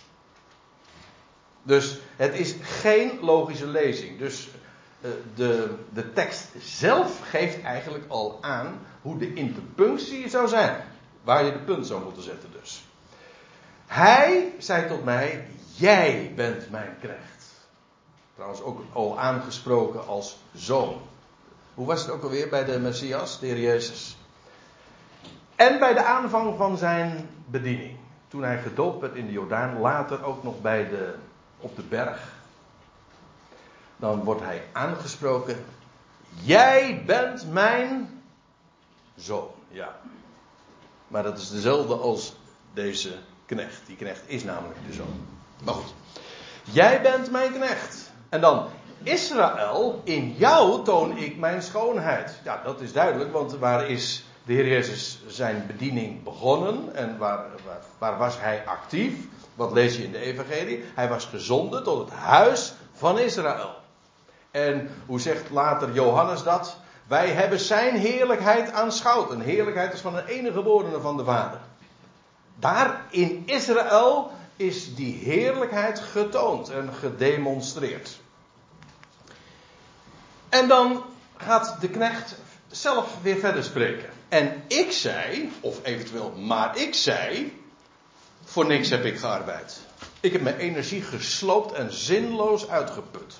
[1.63, 4.19] Dus het is geen logische lezing.
[4.19, 4.49] Dus
[5.01, 10.83] uh, de, de tekst zelf geeft eigenlijk al aan hoe de interpunctie zou zijn.
[11.23, 12.85] Waar je de punt zou moeten zetten dus.
[13.85, 17.42] Hij zei tot mij, jij bent mijn knecht.
[18.33, 21.01] Trouwens ook al aangesproken als zoon.
[21.73, 24.17] Hoe was het ook alweer bij de Messias, de Heer Jezus?
[25.55, 27.97] En bij de aanvang van zijn bediening.
[28.27, 31.15] Toen hij gedoopt werd in de Jordaan, later ook nog bij de,
[31.59, 32.31] op de berg.
[33.95, 35.65] Dan wordt hij aangesproken.
[36.29, 38.21] Jij bent mijn
[39.15, 39.49] zoon.
[39.67, 39.99] Ja.
[41.07, 42.35] Maar dat is dezelfde als
[42.73, 43.85] deze knecht.
[43.85, 45.25] Die knecht is namelijk de zoon.
[45.63, 45.93] Maar goed.
[46.63, 48.02] Jij bent mijn knecht.
[48.33, 48.65] En dan,
[49.03, 52.39] Israël, in jou toon ik mijn schoonheid.
[52.43, 57.45] Ja, dat is duidelijk, want waar is de Heer Jezus zijn bediening begonnen en waar,
[57.65, 59.13] waar, waar was hij actief?
[59.55, 60.83] Wat lees je in de Evangelie?
[60.95, 63.75] Hij was gezonden tot het huis van Israël.
[64.51, 66.77] En hoe zegt later Johannes dat?
[67.07, 69.31] Wij hebben zijn heerlijkheid aanschouwd.
[69.31, 71.59] Een heerlijkheid is van een enige geborene van de Vader.
[72.59, 78.21] Daar in Israël is die heerlijkheid getoond en gedemonstreerd.
[80.53, 81.03] En dan
[81.37, 82.35] gaat de knecht
[82.71, 84.09] zelf weer verder spreken.
[84.29, 87.61] En ik zei, of eventueel maar ik zei,
[88.43, 89.79] voor niks heb ik gearbeid.
[90.19, 93.33] Ik heb mijn energie gesloopt en zinloos uitgeput.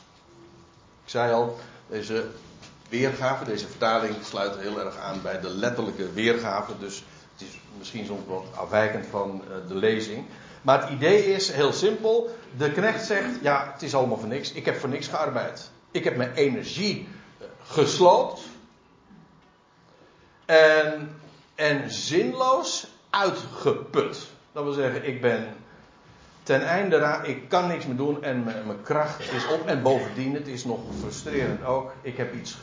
[1.04, 2.28] Ik zei al, deze
[2.90, 6.72] weergave, deze vertaling sluit heel erg aan bij de letterlijke weergave.
[6.80, 10.26] Dus het is misschien soms wat afwijkend van eh, de lezing.
[10.62, 12.38] Maar het idee is heel simpel.
[12.58, 14.52] De knecht zegt, ja, het is allemaal voor niks.
[14.52, 15.72] Ik heb voor niks gearbeid.
[15.94, 17.08] Ik heb mijn energie
[17.40, 18.42] eh, gesloopt.
[20.46, 21.16] En,
[21.56, 24.28] en zinloos uitgeput.
[24.52, 25.56] Dat wil zeggen, ik ben
[26.44, 29.66] ten einde, ik kan niks meer doen en mijn, kracht is op.
[29.66, 31.94] En bovendien, het is nog frustrerend ook.
[32.02, 32.58] Ik heb iets,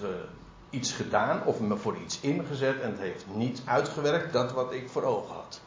[0.71, 4.89] iets gedaan of me voor iets ingezet en het heeft niet uitgewerkt dat wat ik
[4.89, 5.61] voor ogen had.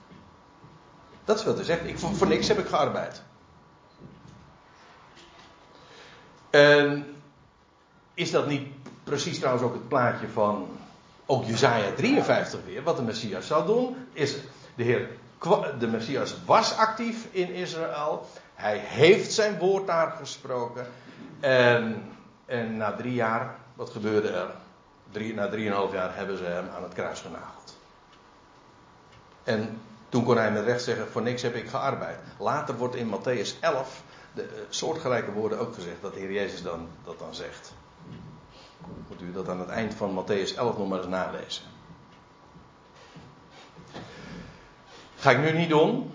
[1.25, 1.77] Dat is wat hij.
[1.77, 3.23] Ik, voor, voor niks heb ik gearbeid.
[6.49, 7.12] En
[8.13, 8.67] is dat niet
[9.03, 10.67] precies trouwens ook het plaatje van
[11.25, 13.95] ook Jezaja 53 weer, wat de Messias zou doen?
[14.13, 14.35] Is
[14.75, 15.07] de Heer
[15.79, 18.25] de Messias was actief in Israël.
[18.53, 20.87] Hij heeft zijn woord daar gesproken.
[21.39, 22.11] En,
[22.45, 24.49] en na drie jaar, wat gebeurde er?
[25.11, 27.77] Drie, na drieënhalf jaar hebben ze hem aan het kruis genageld.
[29.43, 32.17] En toen kon hij met recht zeggen: Voor niks heb ik gearbeid.
[32.39, 34.01] Later wordt in Matthäus 11
[34.33, 37.73] de uh, soortgelijke woorden ook gezegd, dat de Heer Jezus dan, dat dan zegt.
[39.09, 41.63] Moet u dat aan het eind van Matthäus 11 nog maar eens nalezen.
[45.15, 46.11] Ga ik nu niet doen.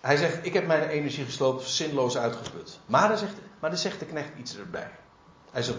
[0.00, 2.78] Hij zegt, ik heb mijn energie gesloopt, zinloos uitgeput.
[2.86, 4.90] Maar dan, zegt, maar dan zegt de knecht iets erbij.
[5.50, 5.78] Hij zegt,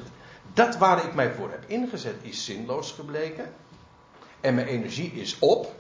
[0.54, 3.54] dat waar ik mij voor heb ingezet is zinloos gebleken.
[4.42, 5.74] En mijn energie is op.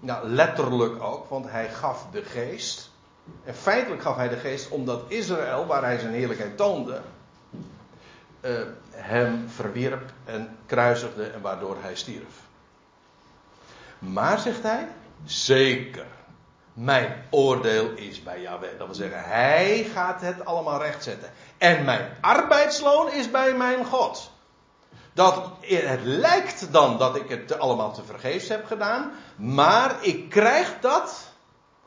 [0.00, 2.90] Nou, letterlijk ook, want hij gaf de geest.
[3.44, 7.00] En feitelijk gaf hij de geest omdat Israël, waar hij zijn heerlijkheid toonde,
[8.44, 12.42] uh, hem verwierp en kruisigde en waardoor hij stierf.
[13.98, 14.88] Maar, zegt hij,
[15.24, 16.06] Zeker.
[16.72, 18.78] Mijn oordeel is bij Yahweh.
[18.78, 21.30] Dat wil zeggen, hij gaat het allemaal rechtzetten.
[21.58, 24.30] En mijn arbeidsloon is bij mijn God.
[25.12, 29.12] Dat, het lijkt dan dat ik het allemaal te vergeefs heb gedaan.
[29.36, 31.32] Maar ik krijg dat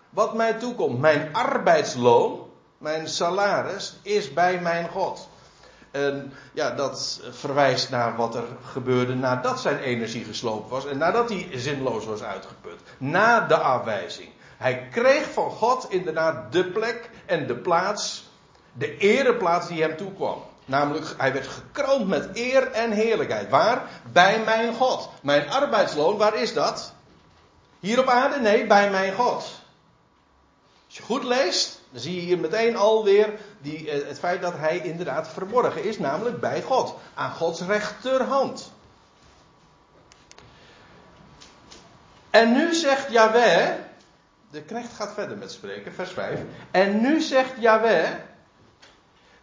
[0.09, 0.99] wat mij toekomt.
[0.99, 5.29] Mijn arbeidsloon, mijn salaris, is bij mijn God.
[6.05, 11.29] En ja, dat verwijst naar wat er gebeurde nadat zijn energie gesloopt was en nadat
[11.29, 12.79] hij zinloos was uitgeput.
[12.97, 14.29] Na de afwijzing.
[14.57, 18.29] Hij kreeg van God inderdaad de plek en de plaats,
[18.73, 20.43] de ereplaats die hem toekwam.
[20.65, 23.49] Namelijk, hij werd gekroond met eer en heerlijkheid.
[23.49, 23.81] Waar?
[24.11, 25.09] Bij mijn God.
[25.21, 26.93] Mijn arbeidsloon, waar is dat?
[27.79, 28.39] Hier op aarde?
[28.39, 29.61] Nee, bij mijn God.
[30.85, 34.53] Als je goed leest, dan zie je hier meteen alweer die, eh, het feit dat
[34.57, 36.95] hij inderdaad verborgen is, namelijk bij God.
[37.13, 38.71] Aan Gods rechterhand.
[42.29, 43.69] En nu zegt Yahweh,
[44.49, 46.39] de knecht gaat verder met spreken, vers 5.
[46.71, 48.09] En nu zegt Yahweh,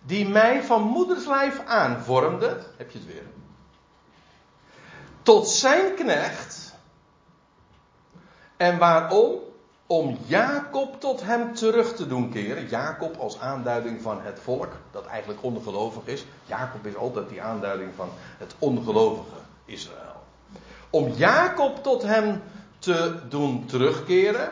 [0.01, 3.27] die mij van moederslijf aanvormde, heb je het weer,
[5.23, 6.75] tot zijn knecht.
[8.57, 9.44] En waarom?
[9.87, 12.69] Om Jacob tot hem terug te doen keren.
[12.69, 16.25] Jacob als aanduiding van het volk, dat eigenlijk ongelovig is.
[16.45, 20.23] Jacob is altijd die aanduiding van het ongelovige Israël.
[20.91, 22.43] Om Jacob tot hem
[22.79, 24.49] te doen terugkeren.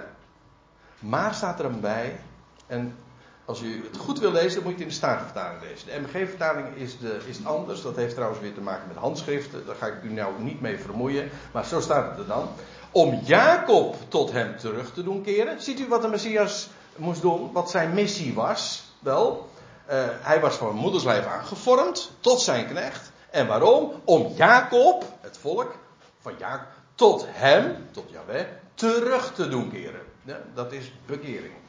[0.98, 2.20] Maar staat er een bij,
[2.66, 2.96] en
[3.44, 5.87] als u het goed wil lezen, dan moet je het in de Statenvertaling lezen.
[5.87, 7.83] De MG-vertaling is, is anders.
[7.83, 9.66] Dat heeft trouwens weer te maken met handschriften.
[9.66, 11.31] Daar ga ik u nou niet mee vermoeien.
[11.52, 12.48] Maar zo staat het er dan
[12.92, 15.62] om Jacob tot hem terug te doen keren.
[15.62, 17.52] Ziet u wat de Messias moest doen?
[17.52, 18.85] Wat zijn missie was?
[18.98, 19.48] Wel,
[19.90, 23.11] uh, hij was van moederslijf aangevormd tot zijn knecht.
[23.31, 23.92] En waarom?
[24.05, 25.74] Om Jacob, het volk
[26.20, 30.02] van Jacob, tot hem, tot Yahweh, terug te doen keren.
[30.22, 31.62] Ja, dat is bekering.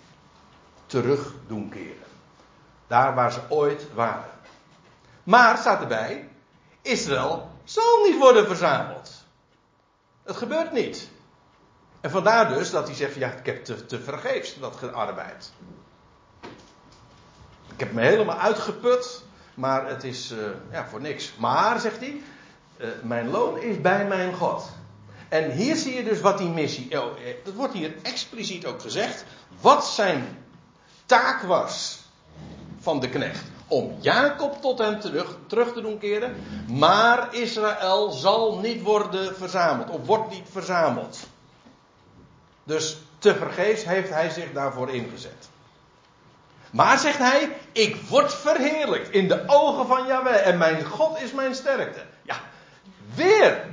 [0.94, 2.08] Terug doen keren.
[2.88, 4.30] Daar waar ze ooit waren.
[5.24, 6.30] Maar staat erbij,
[6.82, 9.12] Israël zal niet worden verzameld.
[10.24, 11.10] Het gebeurt niet.
[12.02, 15.52] En vandaar dus dat hij zegt: Ja, ik heb te, te vergeefs dat gearbeid.
[17.74, 19.24] Ik heb me helemaal uitgeput,
[19.54, 20.40] maar het is uh,
[20.72, 21.34] ja, voor niks.
[21.38, 22.22] Maar, zegt hij,
[22.78, 24.70] uh, mijn loon is bij mijn God.
[25.30, 27.02] En hier zie je dus wat die missie.
[27.02, 29.26] Oh, eh, dat wordt hier expliciet ook gezegd.
[29.62, 30.43] Wat zijn
[31.06, 32.00] taak was
[32.80, 33.44] van de knecht.
[33.68, 36.36] Om Jacob tot hem terug, terug te doen keren.
[36.68, 39.90] Maar Israël zal niet worden verzameld.
[39.90, 41.20] Of wordt niet verzameld.
[42.64, 45.50] Dus tevergeefs heeft hij zich daarvoor ingezet.
[46.72, 51.32] Maar zegt hij, ik word verheerlijkt in de ogen van Yahweh en mijn God is
[51.32, 52.04] mijn sterkte.
[52.22, 52.36] Ja,
[53.16, 53.66] weer.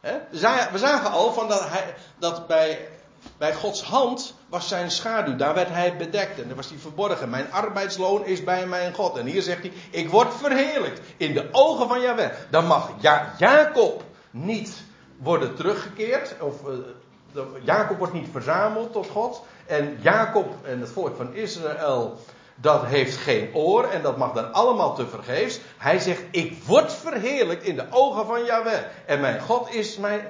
[0.00, 2.88] We zagen al van dat, hij, dat bij,
[3.36, 7.30] bij Gods hand was zijn schaduw, daar werd hij bedekt en daar was hij verborgen.
[7.30, 9.16] Mijn arbeidsloon is bij mijn God.
[9.16, 12.30] En hier zegt hij, ik word verheerlijkt in de ogen van Yahweh.
[12.50, 14.82] Dan mag ja, Jacob niet
[15.16, 19.42] worden teruggekeerd, of uh, Jacob wordt niet verzameld tot God.
[19.66, 22.18] En Jacob en het volk van Israël,
[22.54, 25.60] dat heeft geen oor en dat mag dan allemaal te vergeefs.
[25.78, 28.82] Hij zegt, ik word verheerlijkt in de ogen van Yahweh.
[29.06, 30.20] En mijn God is mijn,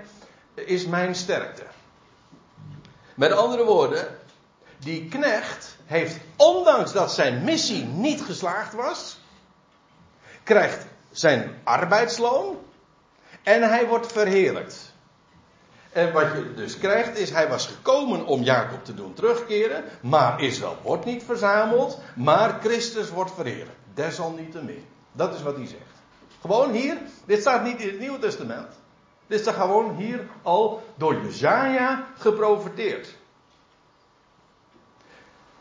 [0.55, 1.63] is mijn sterkte.
[3.15, 4.19] Met andere woorden,
[4.79, 9.19] die knecht heeft, ondanks dat zijn missie niet geslaagd was,
[10.43, 12.57] krijgt zijn arbeidsloon
[13.43, 14.93] en hij wordt verheerlijkt.
[15.93, 20.41] En wat je dus krijgt is, hij was gekomen om Jacob te doen terugkeren, maar
[20.41, 23.81] Israël wordt niet verzameld, maar Christus wordt verheerlijkt.
[23.95, 24.85] Desalniettemin.
[25.13, 25.81] Dat is wat hij zegt.
[26.41, 28.69] Gewoon hier, dit staat niet in het Nieuwe Testament.
[29.27, 33.17] Dit staat gewoon hier al door Jezaja geprofeteerd.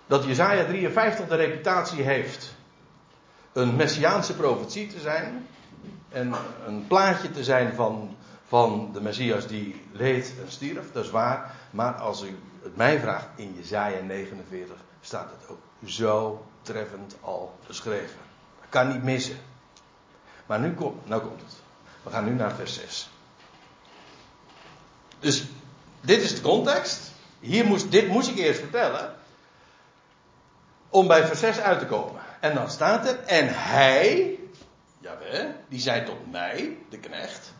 [0.07, 2.55] Dat Jezaja 53 de reputatie heeft
[3.53, 5.47] een messiaanse profetie te zijn
[6.09, 6.33] en
[6.65, 8.15] een plaatje te zijn van
[8.51, 11.55] van de Messias die leed en stierf, dat is waar.
[11.69, 17.59] Maar als u het mij vraagt, in Jezaja 49 staat het ook zo treffend al
[17.67, 18.17] beschreven.
[18.59, 19.37] Dat kan niet missen.
[20.45, 21.53] Maar nu komt, nou komt het.
[22.03, 23.10] We gaan nu naar vers 6.
[25.21, 25.45] Dus
[26.01, 27.11] dit is de context.
[27.39, 29.15] Hier moest, dit moest ik eerst vertellen.
[30.89, 32.21] Om bij vers 6 uit te komen.
[32.39, 34.39] En dan staat er, en hij,
[34.99, 37.53] jawel, die zei tot mij, de knecht.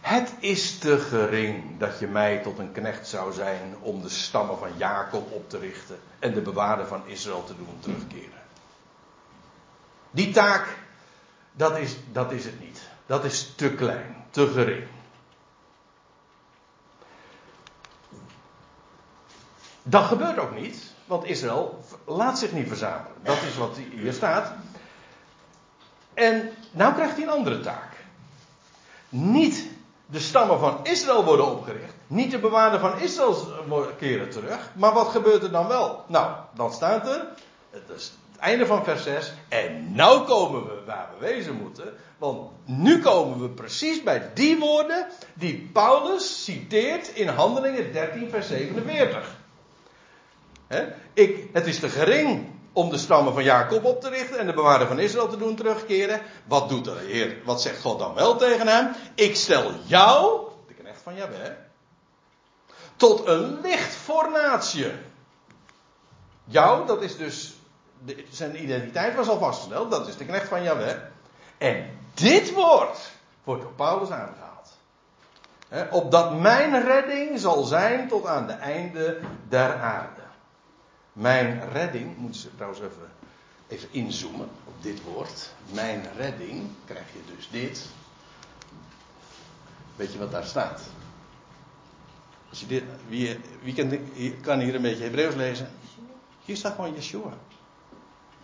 [0.00, 4.58] Het is te gering dat je mij tot een knecht zou zijn om de stammen
[4.58, 8.40] van Jacob op te richten en de bewaarder van Israël te doen terugkeren.
[10.10, 10.76] Die taak,
[11.52, 12.80] dat is, dat is het niet.
[13.06, 14.86] Dat is te klein, te gering.
[19.82, 23.12] Dat gebeurt ook niet, want Israël laat zich niet verzamelen.
[23.22, 24.52] Dat is wat hier staat.
[26.14, 27.96] En nou krijgt hij een andere taak.
[29.08, 29.66] Niet
[30.06, 31.94] de stammen van Israël worden opgericht.
[32.06, 33.36] Niet de bewaarden van Israël
[33.98, 34.70] keren terug.
[34.74, 36.04] Maar wat gebeurt er dan wel?
[36.06, 37.26] Nou, dan staat er.
[37.70, 39.32] Het is het einde van vers 6.
[39.48, 41.94] En nou komen we waar we wezen moeten.
[42.18, 48.46] Want nu komen we precies bij die woorden die Paulus citeert in Handelingen 13, vers
[48.46, 49.40] 47.
[51.12, 54.52] Ik, het is te gering om de stammen van Jacob op te richten en de
[54.52, 56.20] bewaarder van Israël te doen terugkeren.
[56.44, 57.36] Wat doet de Heer?
[57.44, 58.94] Wat zegt God dan wel tegen hem?
[59.14, 61.50] Ik stel jou, de knecht van Jahweh,
[62.96, 64.92] tot een licht voor natie.
[66.44, 67.54] Jou, dat is dus,
[68.30, 70.96] zijn identiteit was al vastgesteld, dat is de knecht van Jahweh.
[71.58, 72.98] En dit woord
[73.44, 74.50] wordt door Paulus aangehaald.
[75.68, 80.21] He, opdat mijn redding zal zijn tot aan de einde der aarde.
[81.12, 83.12] Mijn redding, moeten ze trouwens even,
[83.68, 85.50] even inzoomen op dit woord.
[85.72, 87.86] Mijn redding, krijg je dus dit.
[89.96, 90.82] Weet je wat daar staat?
[92.50, 93.98] Als je dit, wie, kan,
[94.40, 95.70] kan hier een beetje Hebreeuws lezen?
[96.44, 97.32] Hier staat gewoon Yeshua.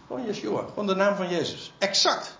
[0.06, 1.72] Gewoon Yeshua, gewoon de naam van Jezus.
[1.78, 2.38] Exact.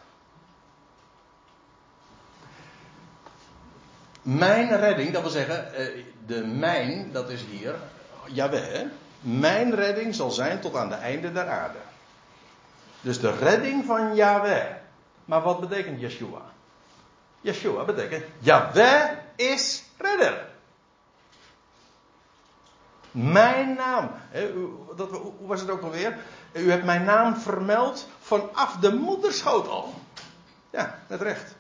[4.23, 7.75] Mijn redding, dat wil zeggen, eh, de mijn, dat is hier,
[8.27, 8.87] Jaweh,
[9.21, 11.79] mijn redding zal zijn tot aan de einde der aarde.
[13.01, 14.75] Dus de redding van Yahweh.
[15.25, 16.43] Maar wat betekent Yeshua?
[17.41, 20.47] Yeshua betekent Yahweh is redder.
[23.11, 24.11] Mijn naam.
[24.97, 26.17] dat, hoe was het ook alweer?
[26.53, 29.95] U hebt mijn naam vermeld vanaf de moederschoot al.
[30.71, 31.55] Ja, met recht.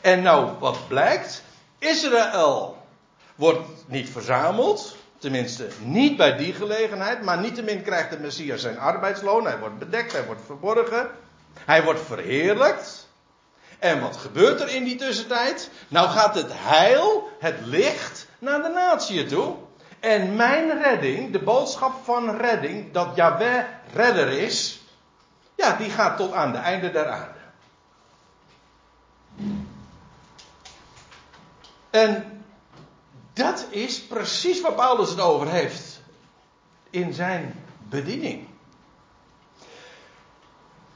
[0.00, 1.42] En nou, wat blijkt?
[1.78, 2.86] Israël
[3.34, 4.96] wordt niet verzameld.
[5.22, 9.44] Tenminste, niet bij die gelegenheid, maar niettemin krijgt de Messias zijn arbeidsloon.
[9.44, 11.10] Hij wordt bedekt, hij wordt verborgen.
[11.64, 13.08] Hij wordt verheerlijkt.
[13.78, 15.70] En wat gebeurt er in die tussentijd?
[15.88, 19.54] Nou gaat het heil, het licht, naar de natie toe.
[20.00, 23.64] En mijn redding, de boodschap van redding, dat Yahweh
[23.94, 24.82] redder is,
[25.54, 27.40] ja, die gaat tot aan de einde der aarde.
[31.90, 32.31] En
[33.32, 36.00] dat is precies waar Paulus het over heeft
[36.90, 38.46] in zijn bediening.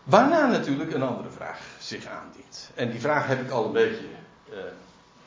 [0.04, 2.70] Waarna natuurlijk een andere vraag zich aandient.
[2.74, 4.08] En die vraag heb ik al een beetje
[4.50, 4.58] uh,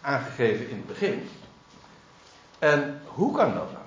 [0.02, 1.30] aangegeven in het begin.
[2.60, 3.84] En hoe kan dat nou?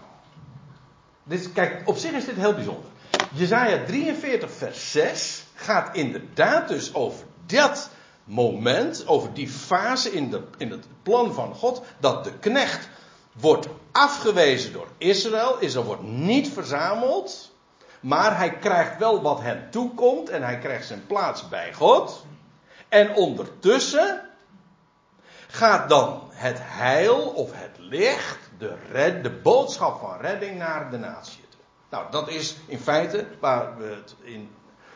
[1.22, 2.90] Dit, kijk, op zich is dit heel bijzonder.
[3.32, 7.90] Jezaja 43 vers 6 gaat inderdaad dus over dat
[8.24, 12.88] moment, over die fase in, de, in het plan van God, dat de knecht
[13.32, 15.58] wordt afgewezen door Israël.
[15.58, 17.52] Israël wordt niet verzameld,
[18.00, 22.24] maar hij krijgt wel wat hem toekomt en hij krijgt zijn plaats bij God.
[22.88, 24.20] En ondertussen
[25.48, 30.98] gaat dan het heil of het licht, de, red, de boodschap van redding naar de
[30.98, 31.60] natie toe.
[31.90, 34.50] Nou, dat is in feite waar we het in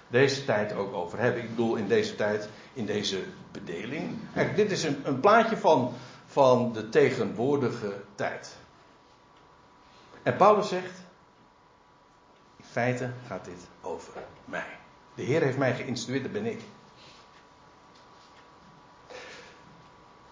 [0.09, 1.43] deze tijd ook over hebben.
[1.43, 3.23] Ik bedoel, in deze tijd, in deze
[3.53, 4.19] bedeling.
[4.35, 5.93] Kijk, dit is een, een plaatje van,
[6.37, 8.57] van de tegenwoordige tijd.
[10.23, 11.01] En Paulus zegt,
[12.57, 14.13] in feite gaat dit over
[14.45, 14.79] mij.
[15.15, 16.61] De Heer heeft mij geïnstrueerd, dat ben ik.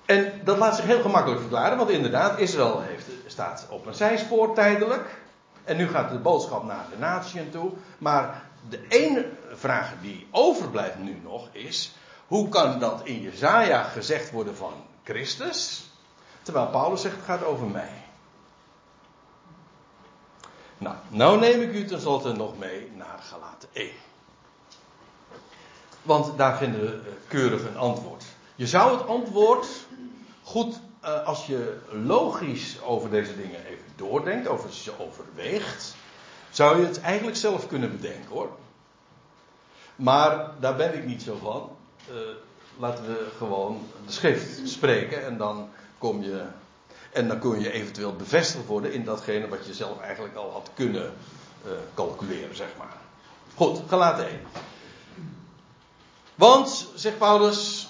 [0.04, 4.54] En dat laat zich heel gemakkelijk verklaren, want inderdaad, Israël heeft, staat op een zijspoor
[4.54, 5.18] tijdelijk.
[5.64, 7.72] En nu gaat de boodschap naar de natieën toe.
[7.98, 11.94] Maar de ene vraag die overblijft nu nog is:
[12.26, 14.72] hoe kan dat in Jezaja gezegd worden van
[15.04, 15.92] Christus,
[16.44, 18.02] terwijl Paulus zegt het gaat over mij?
[20.78, 23.90] Nou, nou neem ik u tenslotte nog mee naar Galaten 1.
[26.02, 28.24] Want daar vinden we eh, keurig een antwoord.
[28.54, 29.66] Je zou het antwoord
[30.42, 35.94] goed, uh, als je logisch over deze dingen even doordenkt, over ze overweegt,
[36.50, 38.50] zou je het eigenlijk zelf kunnen bedenken hoor.
[39.96, 41.76] Maar daar ben ik niet zo van.
[42.10, 42.16] Uh,
[42.78, 45.68] laten we gewoon de schrift spreken en dan
[46.04, 46.44] kom je.
[47.12, 50.70] En dan kun je eventueel bevestigd worden in datgene wat je zelf eigenlijk al had
[50.74, 51.12] kunnen
[51.66, 52.96] uh, calculeren, zeg maar.
[53.54, 54.40] Goed, gelaten 1.
[56.34, 57.88] Want, zegt Paulus,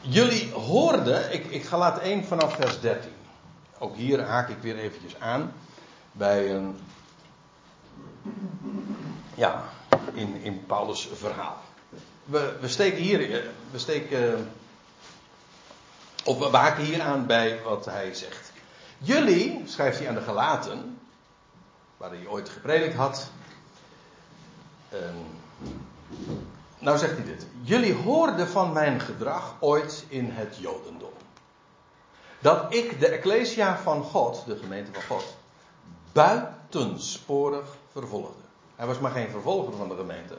[0.00, 3.10] Jullie hoorden, ik, ik ga laten 1 vanaf vers 13.
[3.78, 5.52] Ook hier haak ik weer eventjes aan
[6.12, 6.78] bij een,
[9.34, 9.64] ja,
[10.12, 11.63] in, in Paulus' verhaal.
[12.24, 14.52] We, we steken hier, we steken,
[16.24, 18.52] of we haken hier aan bij wat hij zegt.
[18.98, 20.98] Jullie, schrijft hij aan de Galaten,
[21.96, 23.30] waar hij ooit gepredikt had.
[24.92, 25.26] Um,
[26.78, 27.46] nou zegt hij dit.
[27.62, 31.12] Jullie hoorden van mijn gedrag ooit in het Jodendom.
[32.38, 35.36] Dat ik de Ecclesia van God, de gemeente van God,
[36.12, 38.42] buitensporig vervolgde.
[38.76, 40.38] Hij was maar geen vervolger van de gemeente.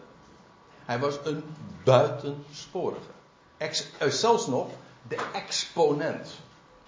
[0.86, 1.43] Hij was een
[1.83, 3.13] buitensporige.
[3.57, 4.67] Eh, zelfs nog
[5.07, 6.29] de exponent.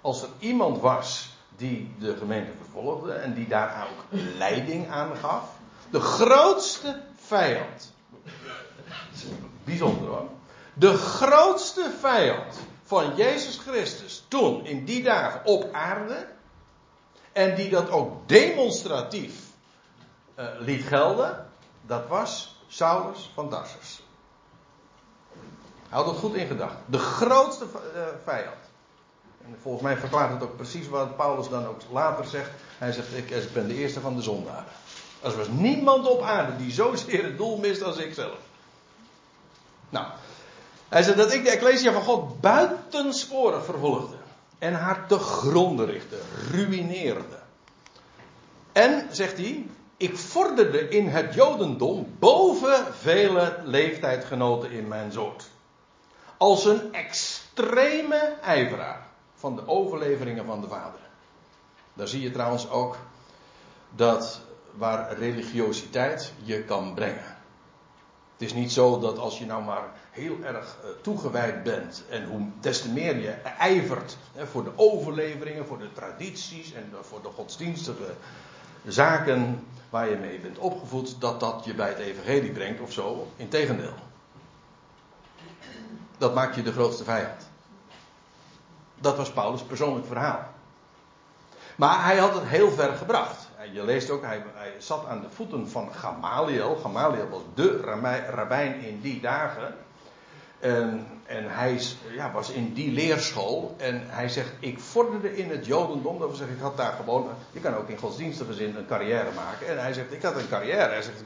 [0.01, 5.49] Als er iemand was die de gemeente vervolgde en die daar ook leiding aan gaf.
[5.89, 7.95] De grootste vijand
[9.63, 10.29] Bijzonder hoor.
[10.73, 16.27] De grootste vijand van Jezus Christus toen in die dagen op aarde.
[17.31, 19.33] En die dat ook demonstratief
[20.39, 21.47] uh, liet gelden.
[21.81, 24.01] Dat was Saulus van Tarsus.
[25.89, 26.79] Houd dat goed in gedachten.
[26.85, 28.55] De grootste uh, vijand.
[29.45, 32.49] En volgens mij verklaart het ook precies wat Paulus dan ook later zegt.
[32.77, 34.71] Hij zegt: Ik ben de eerste van de zondaren.
[35.21, 38.37] Er was niemand op aarde die zozeer het doel mist als ik zelf.
[39.89, 40.05] Nou,
[40.89, 44.15] hij zegt dat ik de Ecclesia van God buitensporig vervolgde.
[44.59, 46.19] En haar te gronden richtte,
[46.51, 47.39] ruïneerde.
[48.71, 49.65] En, zegt hij,
[49.97, 55.49] ik vorderde in het Jodendom boven vele leeftijdgenoten in mijn soort.
[56.37, 60.99] Als een extreme ijveraar van de overleveringen van de Vader.
[61.93, 62.97] Daar zie je trouwens ook
[63.95, 64.41] dat
[64.71, 67.35] waar religiositeit je kan brengen.
[68.33, 72.25] Het is niet zo dat als je nou maar heel erg uh, toegewijd bent en
[72.25, 73.29] hoe des te meer je
[73.59, 74.17] ijvert
[74.51, 78.13] voor de overleveringen, voor de tradities en voor de godsdienstige
[78.85, 83.27] zaken waar je mee bent opgevoed, dat dat je bij het evangelie brengt of zo.
[83.35, 83.93] Integendeel.
[86.17, 87.49] Dat maakt je de grootste vijand.
[88.95, 90.39] Dat was Paulus' persoonlijk verhaal.
[91.75, 95.29] Maar hij had het heel ver gebracht je leest ook, hij, hij, zat aan de
[95.29, 96.75] voeten van Gamaliel.
[96.75, 97.81] Gamaliel was de
[98.29, 99.75] rabbijn in die dagen.
[100.59, 101.81] En, en hij
[102.15, 103.75] ja, was in die leerschool.
[103.77, 106.19] En hij zegt, ik vorderde in het jodendom.
[106.19, 107.29] Dat wil zeggen, ik had daar gewoon...
[107.51, 109.67] Je kan ook in godsdienstige zin een carrière maken.
[109.67, 110.91] En hij zegt, ik had een carrière.
[110.91, 111.21] Hij, zegt,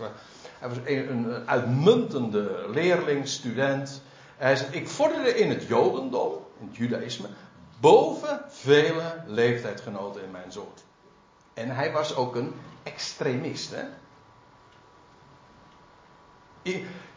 [0.60, 4.02] hij was een, uitmuntende leerling, student.
[4.38, 7.28] hij zegt, ik vorderde in het jodendom, in het judaïsme...
[7.80, 10.84] boven vele leeftijdgenoten in mijn soort.
[11.54, 12.54] En hij was ook een
[12.84, 13.72] extremist.
[13.72, 13.84] Hè?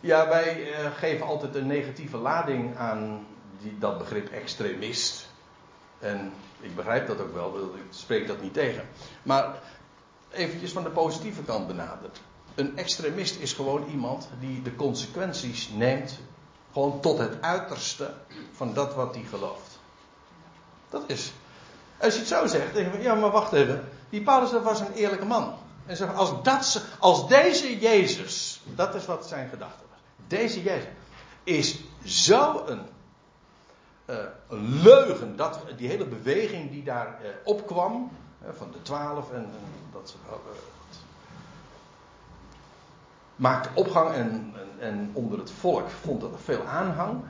[0.01, 3.27] Ja, wij uh, geven altijd een negatieve lading aan
[3.61, 5.27] die, dat begrip extremist.
[5.99, 8.89] En ik begrijp dat ook wel, ik spreek dat niet tegen.
[9.23, 9.55] Maar
[10.31, 12.11] eventjes van de positieve kant benaderen.
[12.55, 16.19] Een extremist is gewoon iemand die de consequenties neemt,
[16.73, 18.15] gewoon tot het uiterste
[18.53, 19.79] van dat wat hij gelooft.
[20.91, 21.33] Dat is.
[21.99, 23.89] Als je het zo zegt, denk je, ja, maar wacht even.
[24.11, 25.55] Die Paulus was een eerlijke man.
[25.87, 29.99] En zeg, als, dat, als deze Jezus, dat is wat zijn gedachte was.
[30.27, 30.89] Deze Jezus
[31.45, 32.81] is zo een,
[34.07, 34.17] uh,
[34.49, 35.37] een leugen.
[35.37, 38.11] Dat, die hele beweging die daar uh, opkwam,
[38.43, 39.51] uh, van de twaalf en,
[39.93, 40.17] dat
[43.37, 47.23] maakte opgang en, en, en, onder het volk vond dat er veel aanhang.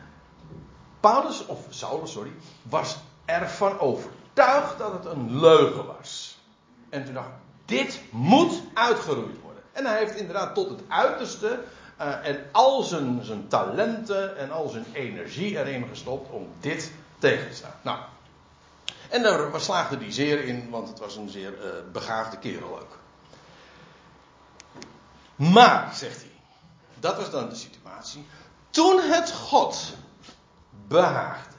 [1.01, 2.32] Paulus, of Saulus, sorry,
[2.62, 6.39] was ervan overtuigd dat het een leugen was.
[6.89, 7.30] En toen dacht
[7.64, 9.43] dit moet uitgeroeid.
[9.75, 11.59] En hij heeft inderdaad tot het uiterste
[12.01, 17.49] uh, en al zijn, zijn talenten en al zijn energie erin gestopt om dit tegen
[17.49, 17.75] te staan.
[17.83, 17.99] Nou,
[19.11, 22.99] en daar slaagde hij zeer in, want het was een zeer uh, begaafde kerel ook.
[25.37, 26.31] Maar, zegt hij,
[27.01, 28.27] dat was dan de situatie.
[28.70, 29.95] Toen het God
[30.89, 31.57] behaagde,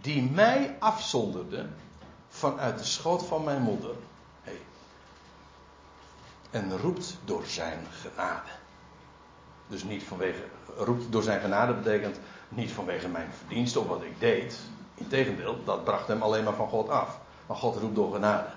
[0.00, 1.66] die mij afzonderde
[2.28, 3.94] vanuit de schoot van mijn moeder.
[6.50, 8.48] En roept door zijn genade.
[9.66, 10.42] Dus niet vanwege,
[10.76, 14.58] roept door zijn genade betekent niet vanwege mijn verdiensten of wat ik deed.
[14.94, 17.18] Integendeel, dat bracht hem alleen maar van God af.
[17.46, 18.48] Maar God roept door genade.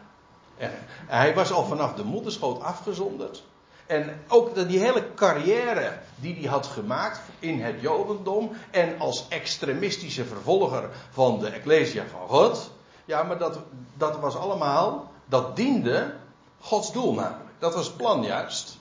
[0.58, 0.72] En
[1.08, 3.44] hij was al vanaf de moederschoot afgezonderd.
[3.86, 8.52] En ook die hele carrière die hij had gemaakt in het Jodendom.
[8.72, 12.72] En als extremistische vervolger van de Ecclesia van God.
[13.06, 13.60] Ja, maar dat,
[13.98, 16.14] dat was allemaal, dat diende
[16.60, 17.53] Gods doel namelijk.
[17.64, 18.78] Dat was het plan juist.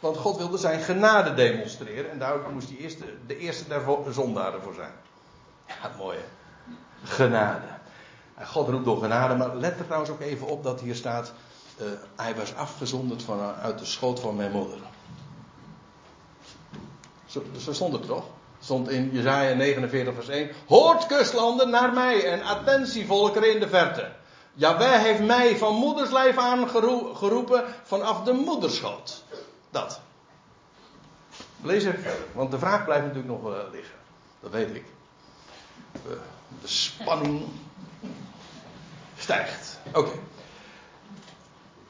[0.00, 2.10] Want God wilde zijn genade demonstreren.
[2.10, 4.92] En daar moest hij eerst de eerste der zondaren voor zijn.
[5.66, 6.24] Ja, mooi hè.
[7.02, 7.66] Genade.
[8.44, 11.32] God roept door genade, maar let er trouwens ook even op dat hier staat.
[11.80, 14.78] Uh, hij was afgezonderd vanuit de schoot van mijn moeder.
[17.26, 18.24] Zo, zo stond het toch?
[18.60, 20.50] Stond in Jezaja 49 vers 1.
[20.66, 24.12] Hoort kustlanden naar mij en attentie volkeren in de verte.
[24.54, 26.68] Jawel heeft mij van moederslijf aan
[27.14, 29.24] geroepen vanaf de moederschoot.
[29.70, 30.00] Dat.
[31.62, 33.94] Lees even verder, want de vraag blijft natuurlijk nog uh, liggen.
[34.40, 34.84] Dat weet ik.
[36.06, 36.12] Uh,
[36.60, 37.42] de spanning
[39.18, 39.78] stijgt.
[39.92, 40.12] Oké.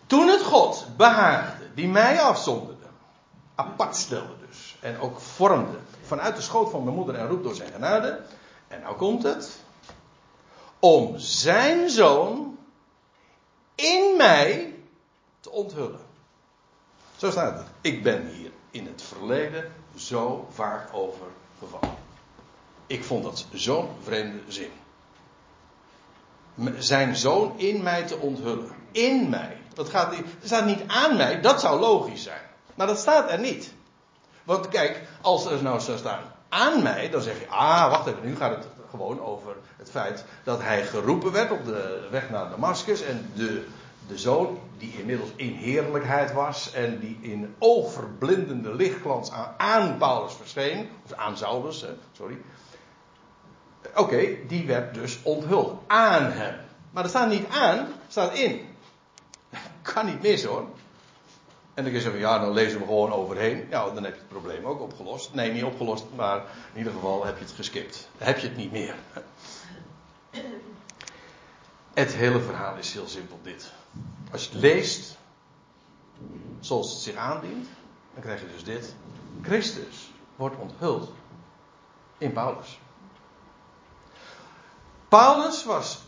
[0.07, 2.87] Toen het God behaagde, die mij afzonderde,
[3.55, 7.55] apart stelde dus, en ook vormde vanuit de schoot van mijn moeder en roep door
[7.55, 8.21] zijn genade,
[8.69, 9.59] en nou komt het,
[10.79, 12.54] om zijn zoon
[13.75, 14.75] in mij
[15.41, 16.01] te onthullen.
[17.17, 17.67] Zo staat het.
[17.81, 21.27] Ik ben hier in het verleden zo vaak over
[21.59, 21.97] gevallen.
[22.87, 24.71] Ik vond dat zo'n vreemde zin.
[26.79, 28.71] Zijn zoon in mij te onthullen.
[28.93, 29.57] In mij.
[29.75, 32.43] Dat gaat niet, er staat niet aan mij, dat zou logisch zijn.
[32.75, 33.73] Maar dat staat er niet.
[34.45, 38.25] Want kijk, als er nou zou staan aan mij, dan zeg je, ah, wacht even,
[38.25, 42.51] nu gaat het gewoon over het feit dat hij geroepen werd op de weg naar
[42.51, 43.67] Damascus en de,
[44.07, 50.33] de zoon, die inmiddels in heerlijkheid was en die in oogverblindende lichtglans aan, aan Paulus
[50.33, 52.39] verscheen, of aan Saulus, sorry.
[53.95, 56.55] Oké, die werd dus onthuld aan hem.
[56.91, 58.61] Maar er staat niet aan, staat in.
[59.83, 60.67] Kan niet mis hoor.
[61.75, 63.67] En dan kun je zeggen, ja, dan lezen we gewoon overheen.
[63.71, 65.35] Ja, dan heb je het probleem ook opgelost.
[65.35, 66.37] Nee, niet opgelost, maar
[66.73, 68.09] in ieder geval heb je het geskipt.
[68.19, 68.95] Dan heb je het niet meer.
[71.95, 73.73] Het hele verhaal is heel simpel dit.
[74.33, 75.17] Als je het leest,
[76.61, 77.69] zoals het zich aandient,
[78.15, 78.95] dan krijg je dus dit.
[79.43, 81.13] Christus wordt onthuld
[82.19, 82.79] in Paulus.
[85.09, 86.03] Paulus was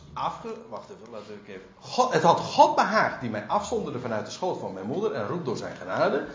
[0.68, 1.60] Wacht even, laat ik.
[1.80, 5.26] God, het had God behaagd die mij afzonderde vanuit de schoot van mijn moeder en
[5.26, 6.26] roept door zijn genade.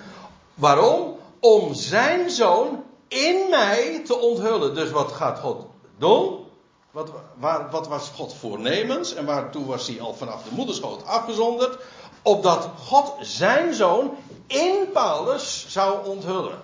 [0.53, 1.15] Waarom?
[1.39, 4.75] Om zijn zoon in mij te onthullen.
[4.75, 5.65] Dus wat gaat God
[5.97, 6.45] doen?
[6.91, 9.13] Wat, waar, wat was God voornemens?
[9.13, 11.77] En waartoe was hij al vanaf de moederschoot afgezonderd?
[12.21, 14.15] Opdat God zijn zoon
[14.47, 16.59] in Paulus zou onthullen.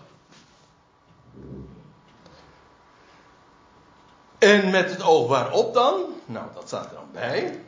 [4.38, 6.06] En met het oog waarop dan?
[6.26, 7.62] Nou, dat staat er dan bij.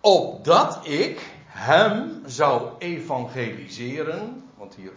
[0.00, 4.50] Opdat ik hem zou evangeliseren.
[4.56, 4.92] Want hier,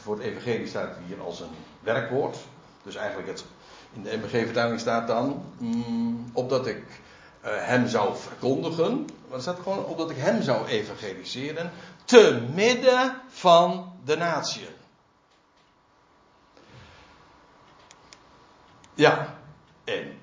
[0.00, 2.36] voor het evangelie staat hier als een werkwoord.
[2.82, 3.44] Dus eigenlijk het,
[3.92, 5.44] in de MBG-vertaling staat dan.
[5.58, 6.84] Mm, opdat ik
[7.44, 9.06] uh, hem zou verkondigen.
[9.28, 11.70] Maar er staat gewoon opdat ik hem zou evangeliseren.
[12.04, 14.74] Te midden van de natieën.
[18.94, 19.36] Ja,
[19.86, 20.18] en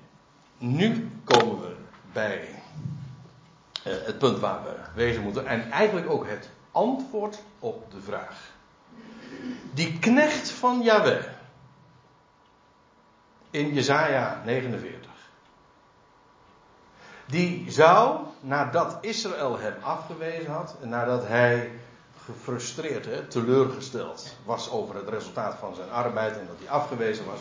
[0.58, 1.74] nu komen we
[2.12, 2.48] bij
[3.86, 5.46] uh, het punt waar we wezen moeten.
[5.46, 8.52] En eigenlijk ook het antwoord op de vraag.
[9.72, 11.24] Die knecht van Yahweh.
[13.50, 15.10] In Jesaja 49.
[17.26, 20.76] Die zou, nadat Israël hem afgewezen had.
[20.82, 21.70] En nadat hij
[22.24, 26.38] gefrustreerd, hè, teleurgesteld was over het resultaat van zijn arbeid.
[26.38, 27.38] En dat hij afgewezen was.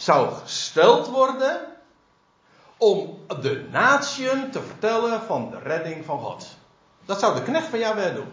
[0.00, 1.60] Zou gesteld worden
[2.76, 6.46] om de natieën te vertellen van de redding van God.
[7.04, 8.32] Dat zou de knecht van Yahweh doen.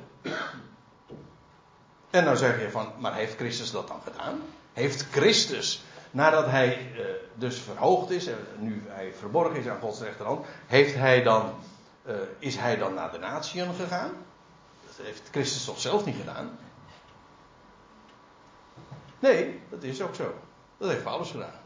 [2.10, 4.42] En dan zeg je van, maar heeft Christus dat dan gedaan?
[4.74, 7.06] Heeft Christus, nadat hij uh,
[7.36, 11.54] dus verhoogd is en nu hij verborgen is aan Gods rechterhand, heeft hij dan,
[12.06, 14.12] uh, is hij dan naar de natieën gegaan?
[14.86, 16.60] Dat heeft Christus toch zelf niet gedaan?
[19.20, 20.34] Nee, dat is ook zo.
[20.78, 21.60] Dat heeft Paulus gedaan.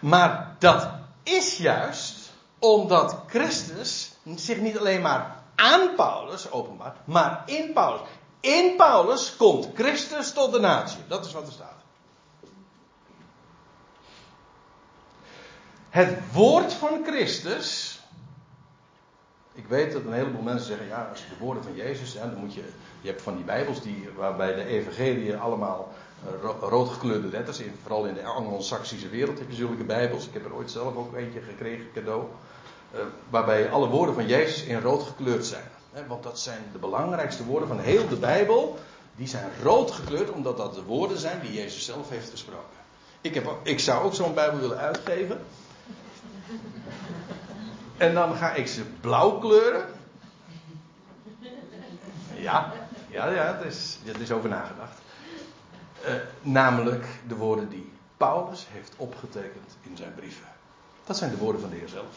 [0.00, 0.88] Maar dat
[1.22, 8.08] is juist omdat Christus zich niet alleen maar aan Paulus openbaart, maar in Paulus.
[8.40, 10.98] In Paulus komt Christus tot de natie.
[11.08, 11.72] Dat is wat er staat.
[15.88, 17.98] Het woord van Christus.
[19.52, 22.12] Ik weet dat een heleboel mensen zeggen: ja, als je de woorden van Jezus.
[22.12, 22.72] Ja, dan moet je.
[23.00, 25.92] Je hebt van die Bijbels die, waarbij de Evangelie allemaal
[26.26, 27.60] uh, roodgekleurde letters.
[27.82, 30.26] Vooral in de Anglo-Saxische wereld heb je zulke Bijbels.
[30.26, 32.24] Ik heb er ooit zelf ook eentje gekregen, cadeau.
[32.94, 33.00] Uh,
[33.30, 35.64] waarbij alle woorden van Jezus in rood gekleurd zijn.
[36.08, 38.78] Want dat zijn de belangrijkste woorden van heel de Bijbel.
[39.16, 42.82] Die zijn rood gekleurd omdat dat de woorden zijn die Jezus zelf heeft gesproken.
[43.20, 45.40] Ik, heb, ik zou ook zo'n Bijbel willen uitgeven.
[47.96, 49.84] En dan ga ik ze blauw kleuren.
[52.34, 52.72] Ja,
[53.10, 54.98] ja, ja, er is, er is over nagedacht.
[56.08, 60.46] Uh, namelijk de woorden die Paulus heeft opgetekend in zijn brieven.
[61.06, 62.14] Dat zijn de woorden van de Heer zelf.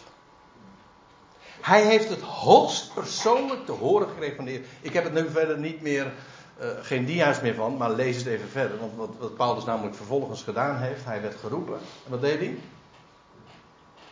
[1.62, 4.62] Hij heeft het hoogst persoonlijk te horen gekregen van de Heer.
[4.82, 6.14] Ik heb het nu verder niet meer,
[6.62, 8.78] uh, geen dia's meer van, maar lees het even verder.
[8.80, 11.80] Want wat, Paulus namelijk vervolgens gedaan heeft, hij werd geroepen.
[12.06, 12.58] En wat deed hij?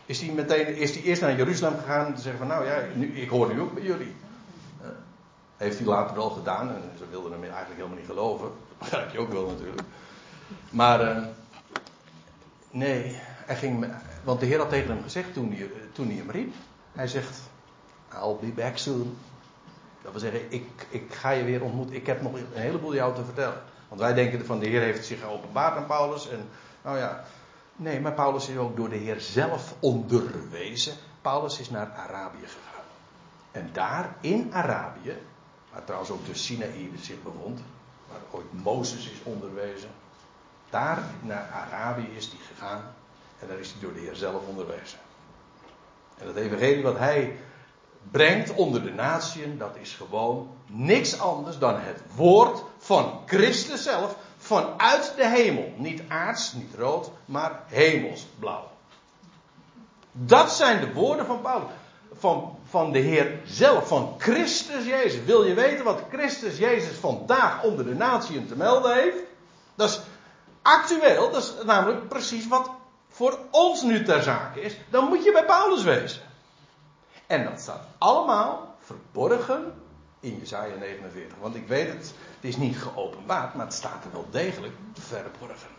[0.06, 2.82] Is hij, meteen, is hij eerst naar Jeruzalem gegaan om te zeggen van nou ja,
[2.94, 4.14] nu, ik hoor nu ook bij jullie.
[4.82, 4.88] Uh,
[5.56, 8.50] heeft hij later wel gedaan en ze wilden hem eigenlijk helemaal niet geloven.
[8.90, 9.82] Dat je ook wel natuurlijk.
[10.70, 11.24] Maar uh,
[12.70, 13.92] nee, hij ging,
[14.24, 16.54] want de Heer had tegen hem gezegd toen hij, toen hij hem riep.
[16.92, 17.40] Hij zegt,
[18.12, 19.16] I'll be back soon.
[20.02, 21.94] Dat wil zeggen, ik, ik ga je weer ontmoeten.
[21.94, 23.62] Ik heb nog een heleboel jou te vertellen.
[23.88, 26.28] Want wij denken van de Heer heeft zich geopenbaard aan Paulus.
[26.28, 26.48] En
[26.82, 27.24] nou ja,
[27.76, 30.94] nee, maar Paulus is ook door de Heer zelf onderwezen.
[31.20, 32.84] Paulus is naar Arabië gegaan.
[33.50, 35.16] En daar in Arabië,
[35.72, 37.60] waar trouwens ook de Sinaï zich bevond,
[38.30, 39.90] ooit Mozes is onderwezen.
[40.70, 42.94] Daar naar Arabië is hij gegaan.
[43.38, 44.98] En daar is hij door de Heer zelf onderwezen.
[46.18, 47.38] En het evangelie wat hij
[48.10, 54.16] brengt onder de natieën, dat is gewoon niks anders dan het woord van Christus zelf
[54.36, 55.72] vanuit de hemel.
[55.76, 58.70] Niet aards, niet rood, maar hemelsblauw.
[60.12, 61.70] Dat zijn de woorden van Paulus.
[62.18, 65.24] Van, van de Heer zelf, van Christus Jezus.
[65.24, 69.18] Wil je weten wat Christus Jezus vandaag onder de natieën te melden heeft?
[69.74, 70.00] Dat is
[70.62, 72.70] actueel, dat is namelijk precies wat
[73.08, 76.22] voor ons nu ter zake is, dan moet je bij Paulus wezen.
[77.26, 79.74] En dat staat allemaal verborgen
[80.20, 81.36] in Jesaja 49.
[81.40, 85.70] Want ik weet het, het is niet geopenbaard, maar het staat er wel degelijk verborgen.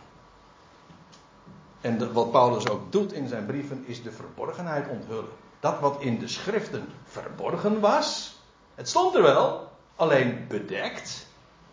[1.80, 5.47] En wat Paulus ook doet in zijn brieven is de verborgenheid onthullen.
[5.60, 8.36] Dat wat in de schriften verborgen was,
[8.74, 11.26] het stond er wel, alleen bedekt.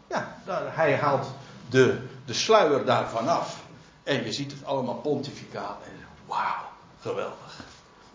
[0.08, 0.38] Ja,
[0.70, 1.28] hij haalt
[1.70, 3.64] de, de sluier daarvan af.
[4.04, 5.78] En je ziet het allemaal pontificaal.
[6.26, 6.64] Wauw,
[7.02, 7.64] geweldig.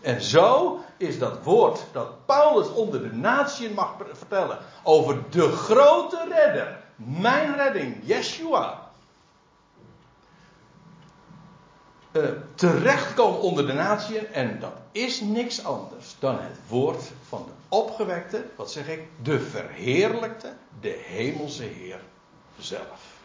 [0.00, 4.58] En zo is dat woord dat Paulus onder de natieën mag vertellen.
[4.82, 6.82] Over de grote redder.
[6.96, 8.89] Mijn redding, Yeshua.
[12.12, 14.26] Uh, terechtkomen onder de natieën.
[14.26, 19.40] En dat is niks anders dan het woord van de opgewekte, wat zeg ik, de
[19.40, 22.00] verheerlijkte, de hemelse Heer
[22.58, 23.18] zelf.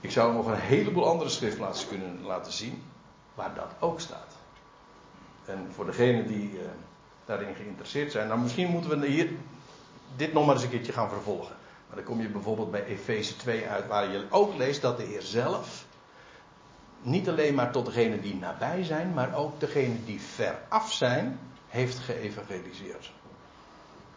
[0.00, 2.82] Ik zou nog een heleboel andere schriftplaatsen kunnen laten zien
[3.34, 4.36] waar dat ook staat.
[5.44, 6.60] En voor degenen die uh,
[7.24, 9.30] daarin geïnteresseerd zijn, nou misschien moeten we hier
[10.16, 11.56] dit nog maar eens een keertje gaan vervolgen.
[11.86, 15.02] Maar dan kom je bijvoorbeeld bij Efeze 2 uit, waar je ook leest dat de
[15.02, 15.83] Heer zelf
[17.04, 21.38] niet alleen maar tot degenen die nabij zijn, maar ook degenen die veraf zijn,
[21.68, 23.12] heeft geëvangeliseerd.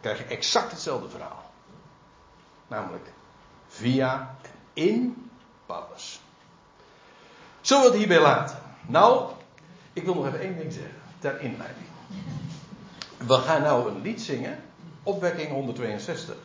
[0.00, 1.50] krijg je exact hetzelfde verhaal.
[2.68, 3.12] Namelijk
[3.68, 5.30] via en in
[5.66, 6.20] Paulus.
[7.60, 8.58] Zullen we het hierbij laten?
[8.86, 9.30] Nou,
[9.92, 11.86] ik wil nog even één ding zeggen ter inleiding.
[13.16, 14.58] We gaan nou een lied zingen
[15.02, 16.36] opwekking 162.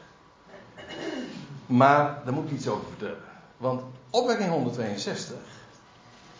[1.65, 3.23] Maar daar moet ik iets over vertellen.
[3.57, 5.37] Want opwekking 162,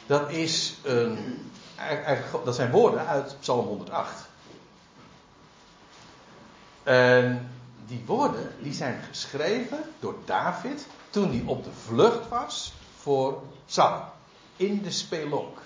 [0.06, 1.40] dat is een,
[2.44, 4.28] dat zijn woorden uit Psalm 108.
[6.84, 7.50] En
[7.88, 14.02] die woorden die zijn geschreven door David toen hij op de vlucht was voor Saul.
[14.56, 15.58] In de spelonk.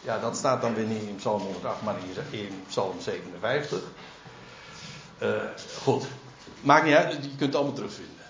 [0.00, 1.94] Ja, dat staat dan weer niet in Psalm 108, maar
[2.30, 3.82] in Psalm 57.
[5.18, 5.50] Uh, eh,
[5.82, 6.06] goed.
[6.60, 8.24] Maakt niet uit, je kunt het allemaal terugvinden.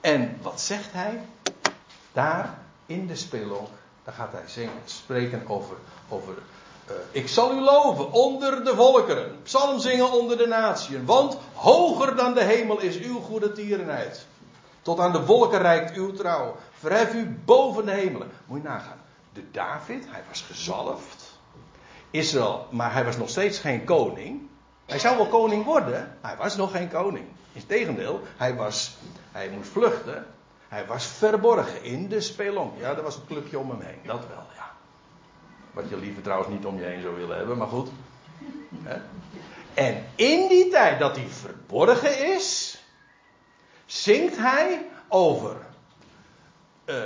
[0.00, 1.24] En wat zegt hij?
[2.12, 2.58] Daar
[2.92, 3.68] in de spelonk,
[4.04, 5.76] daar gaat hij zingen, spreken over,
[6.08, 6.34] over
[6.90, 9.42] uh, ik zal u loven onder de volkeren.
[9.42, 11.04] Psalm zingen onder de natieën.
[11.04, 14.26] Want hoger dan de hemel is uw goede tierenheid.
[14.82, 16.56] Tot aan de wolken reikt uw trouw.
[16.78, 18.30] Verhef u boven de hemelen.
[18.46, 19.00] Moet je nagaan.
[19.32, 21.38] De David, hij was gezalfd.
[22.10, 24.40] Israël, maar hij was nog steeds geen koning.
[24.86, 27.24] Hij zou wel koning worden, maar hij was nog geen koning.
[27.52, 28.96] Integendeel, hij, was,
[29.32, 30.26] hij moest vluchten.
[30.72, 32.78] Hij was verborgen in de spelonk.
[32.78, 33.98] Ja, er was een clubje om hem heen.
[34.04, 34.70] Dat wel, ja.
[35.72, 37.88] Wat je liever trouwens niet om je heen zou willen hebben, maar goed.
[39.74, 42.78] En in die tijd dat hij verborgen is,
[43.86, 45.56] zingt hij over
[46.84, 47.02] uh,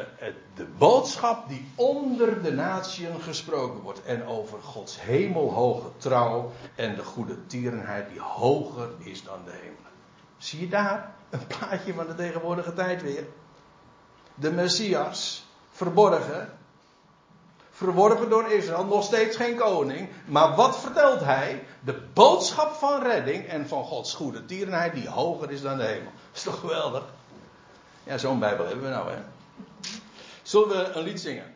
[0.54, 4.02] de boodschap die onder de natieën gesproken wordt.
[4.02, 9.90] En over Gods hemelhoge trouw en de goede tierenheid die hoger is dan de hemel.
[10.36, 13.26] Zie je daar een plaatje van de tegenwoordige tijd weer?
[14.38, 16.58] De Messias, verborgen,
[17.70, 20.08] verworpen door Israël, nog steeds geen koning.
[20.26, 21.64] Maar wat vertelt hij?
[21.80, 26.12] De boodschap van redding en van Gods goede tierenheid die hoger is dan de hemel.
[26.34, 27.04] Is toch geweldig?
[28.04, 29.18] Ja, zo'n Bijbel hebben we nou, hè?
[30.42, 31.54] Zullen we een lied zingen?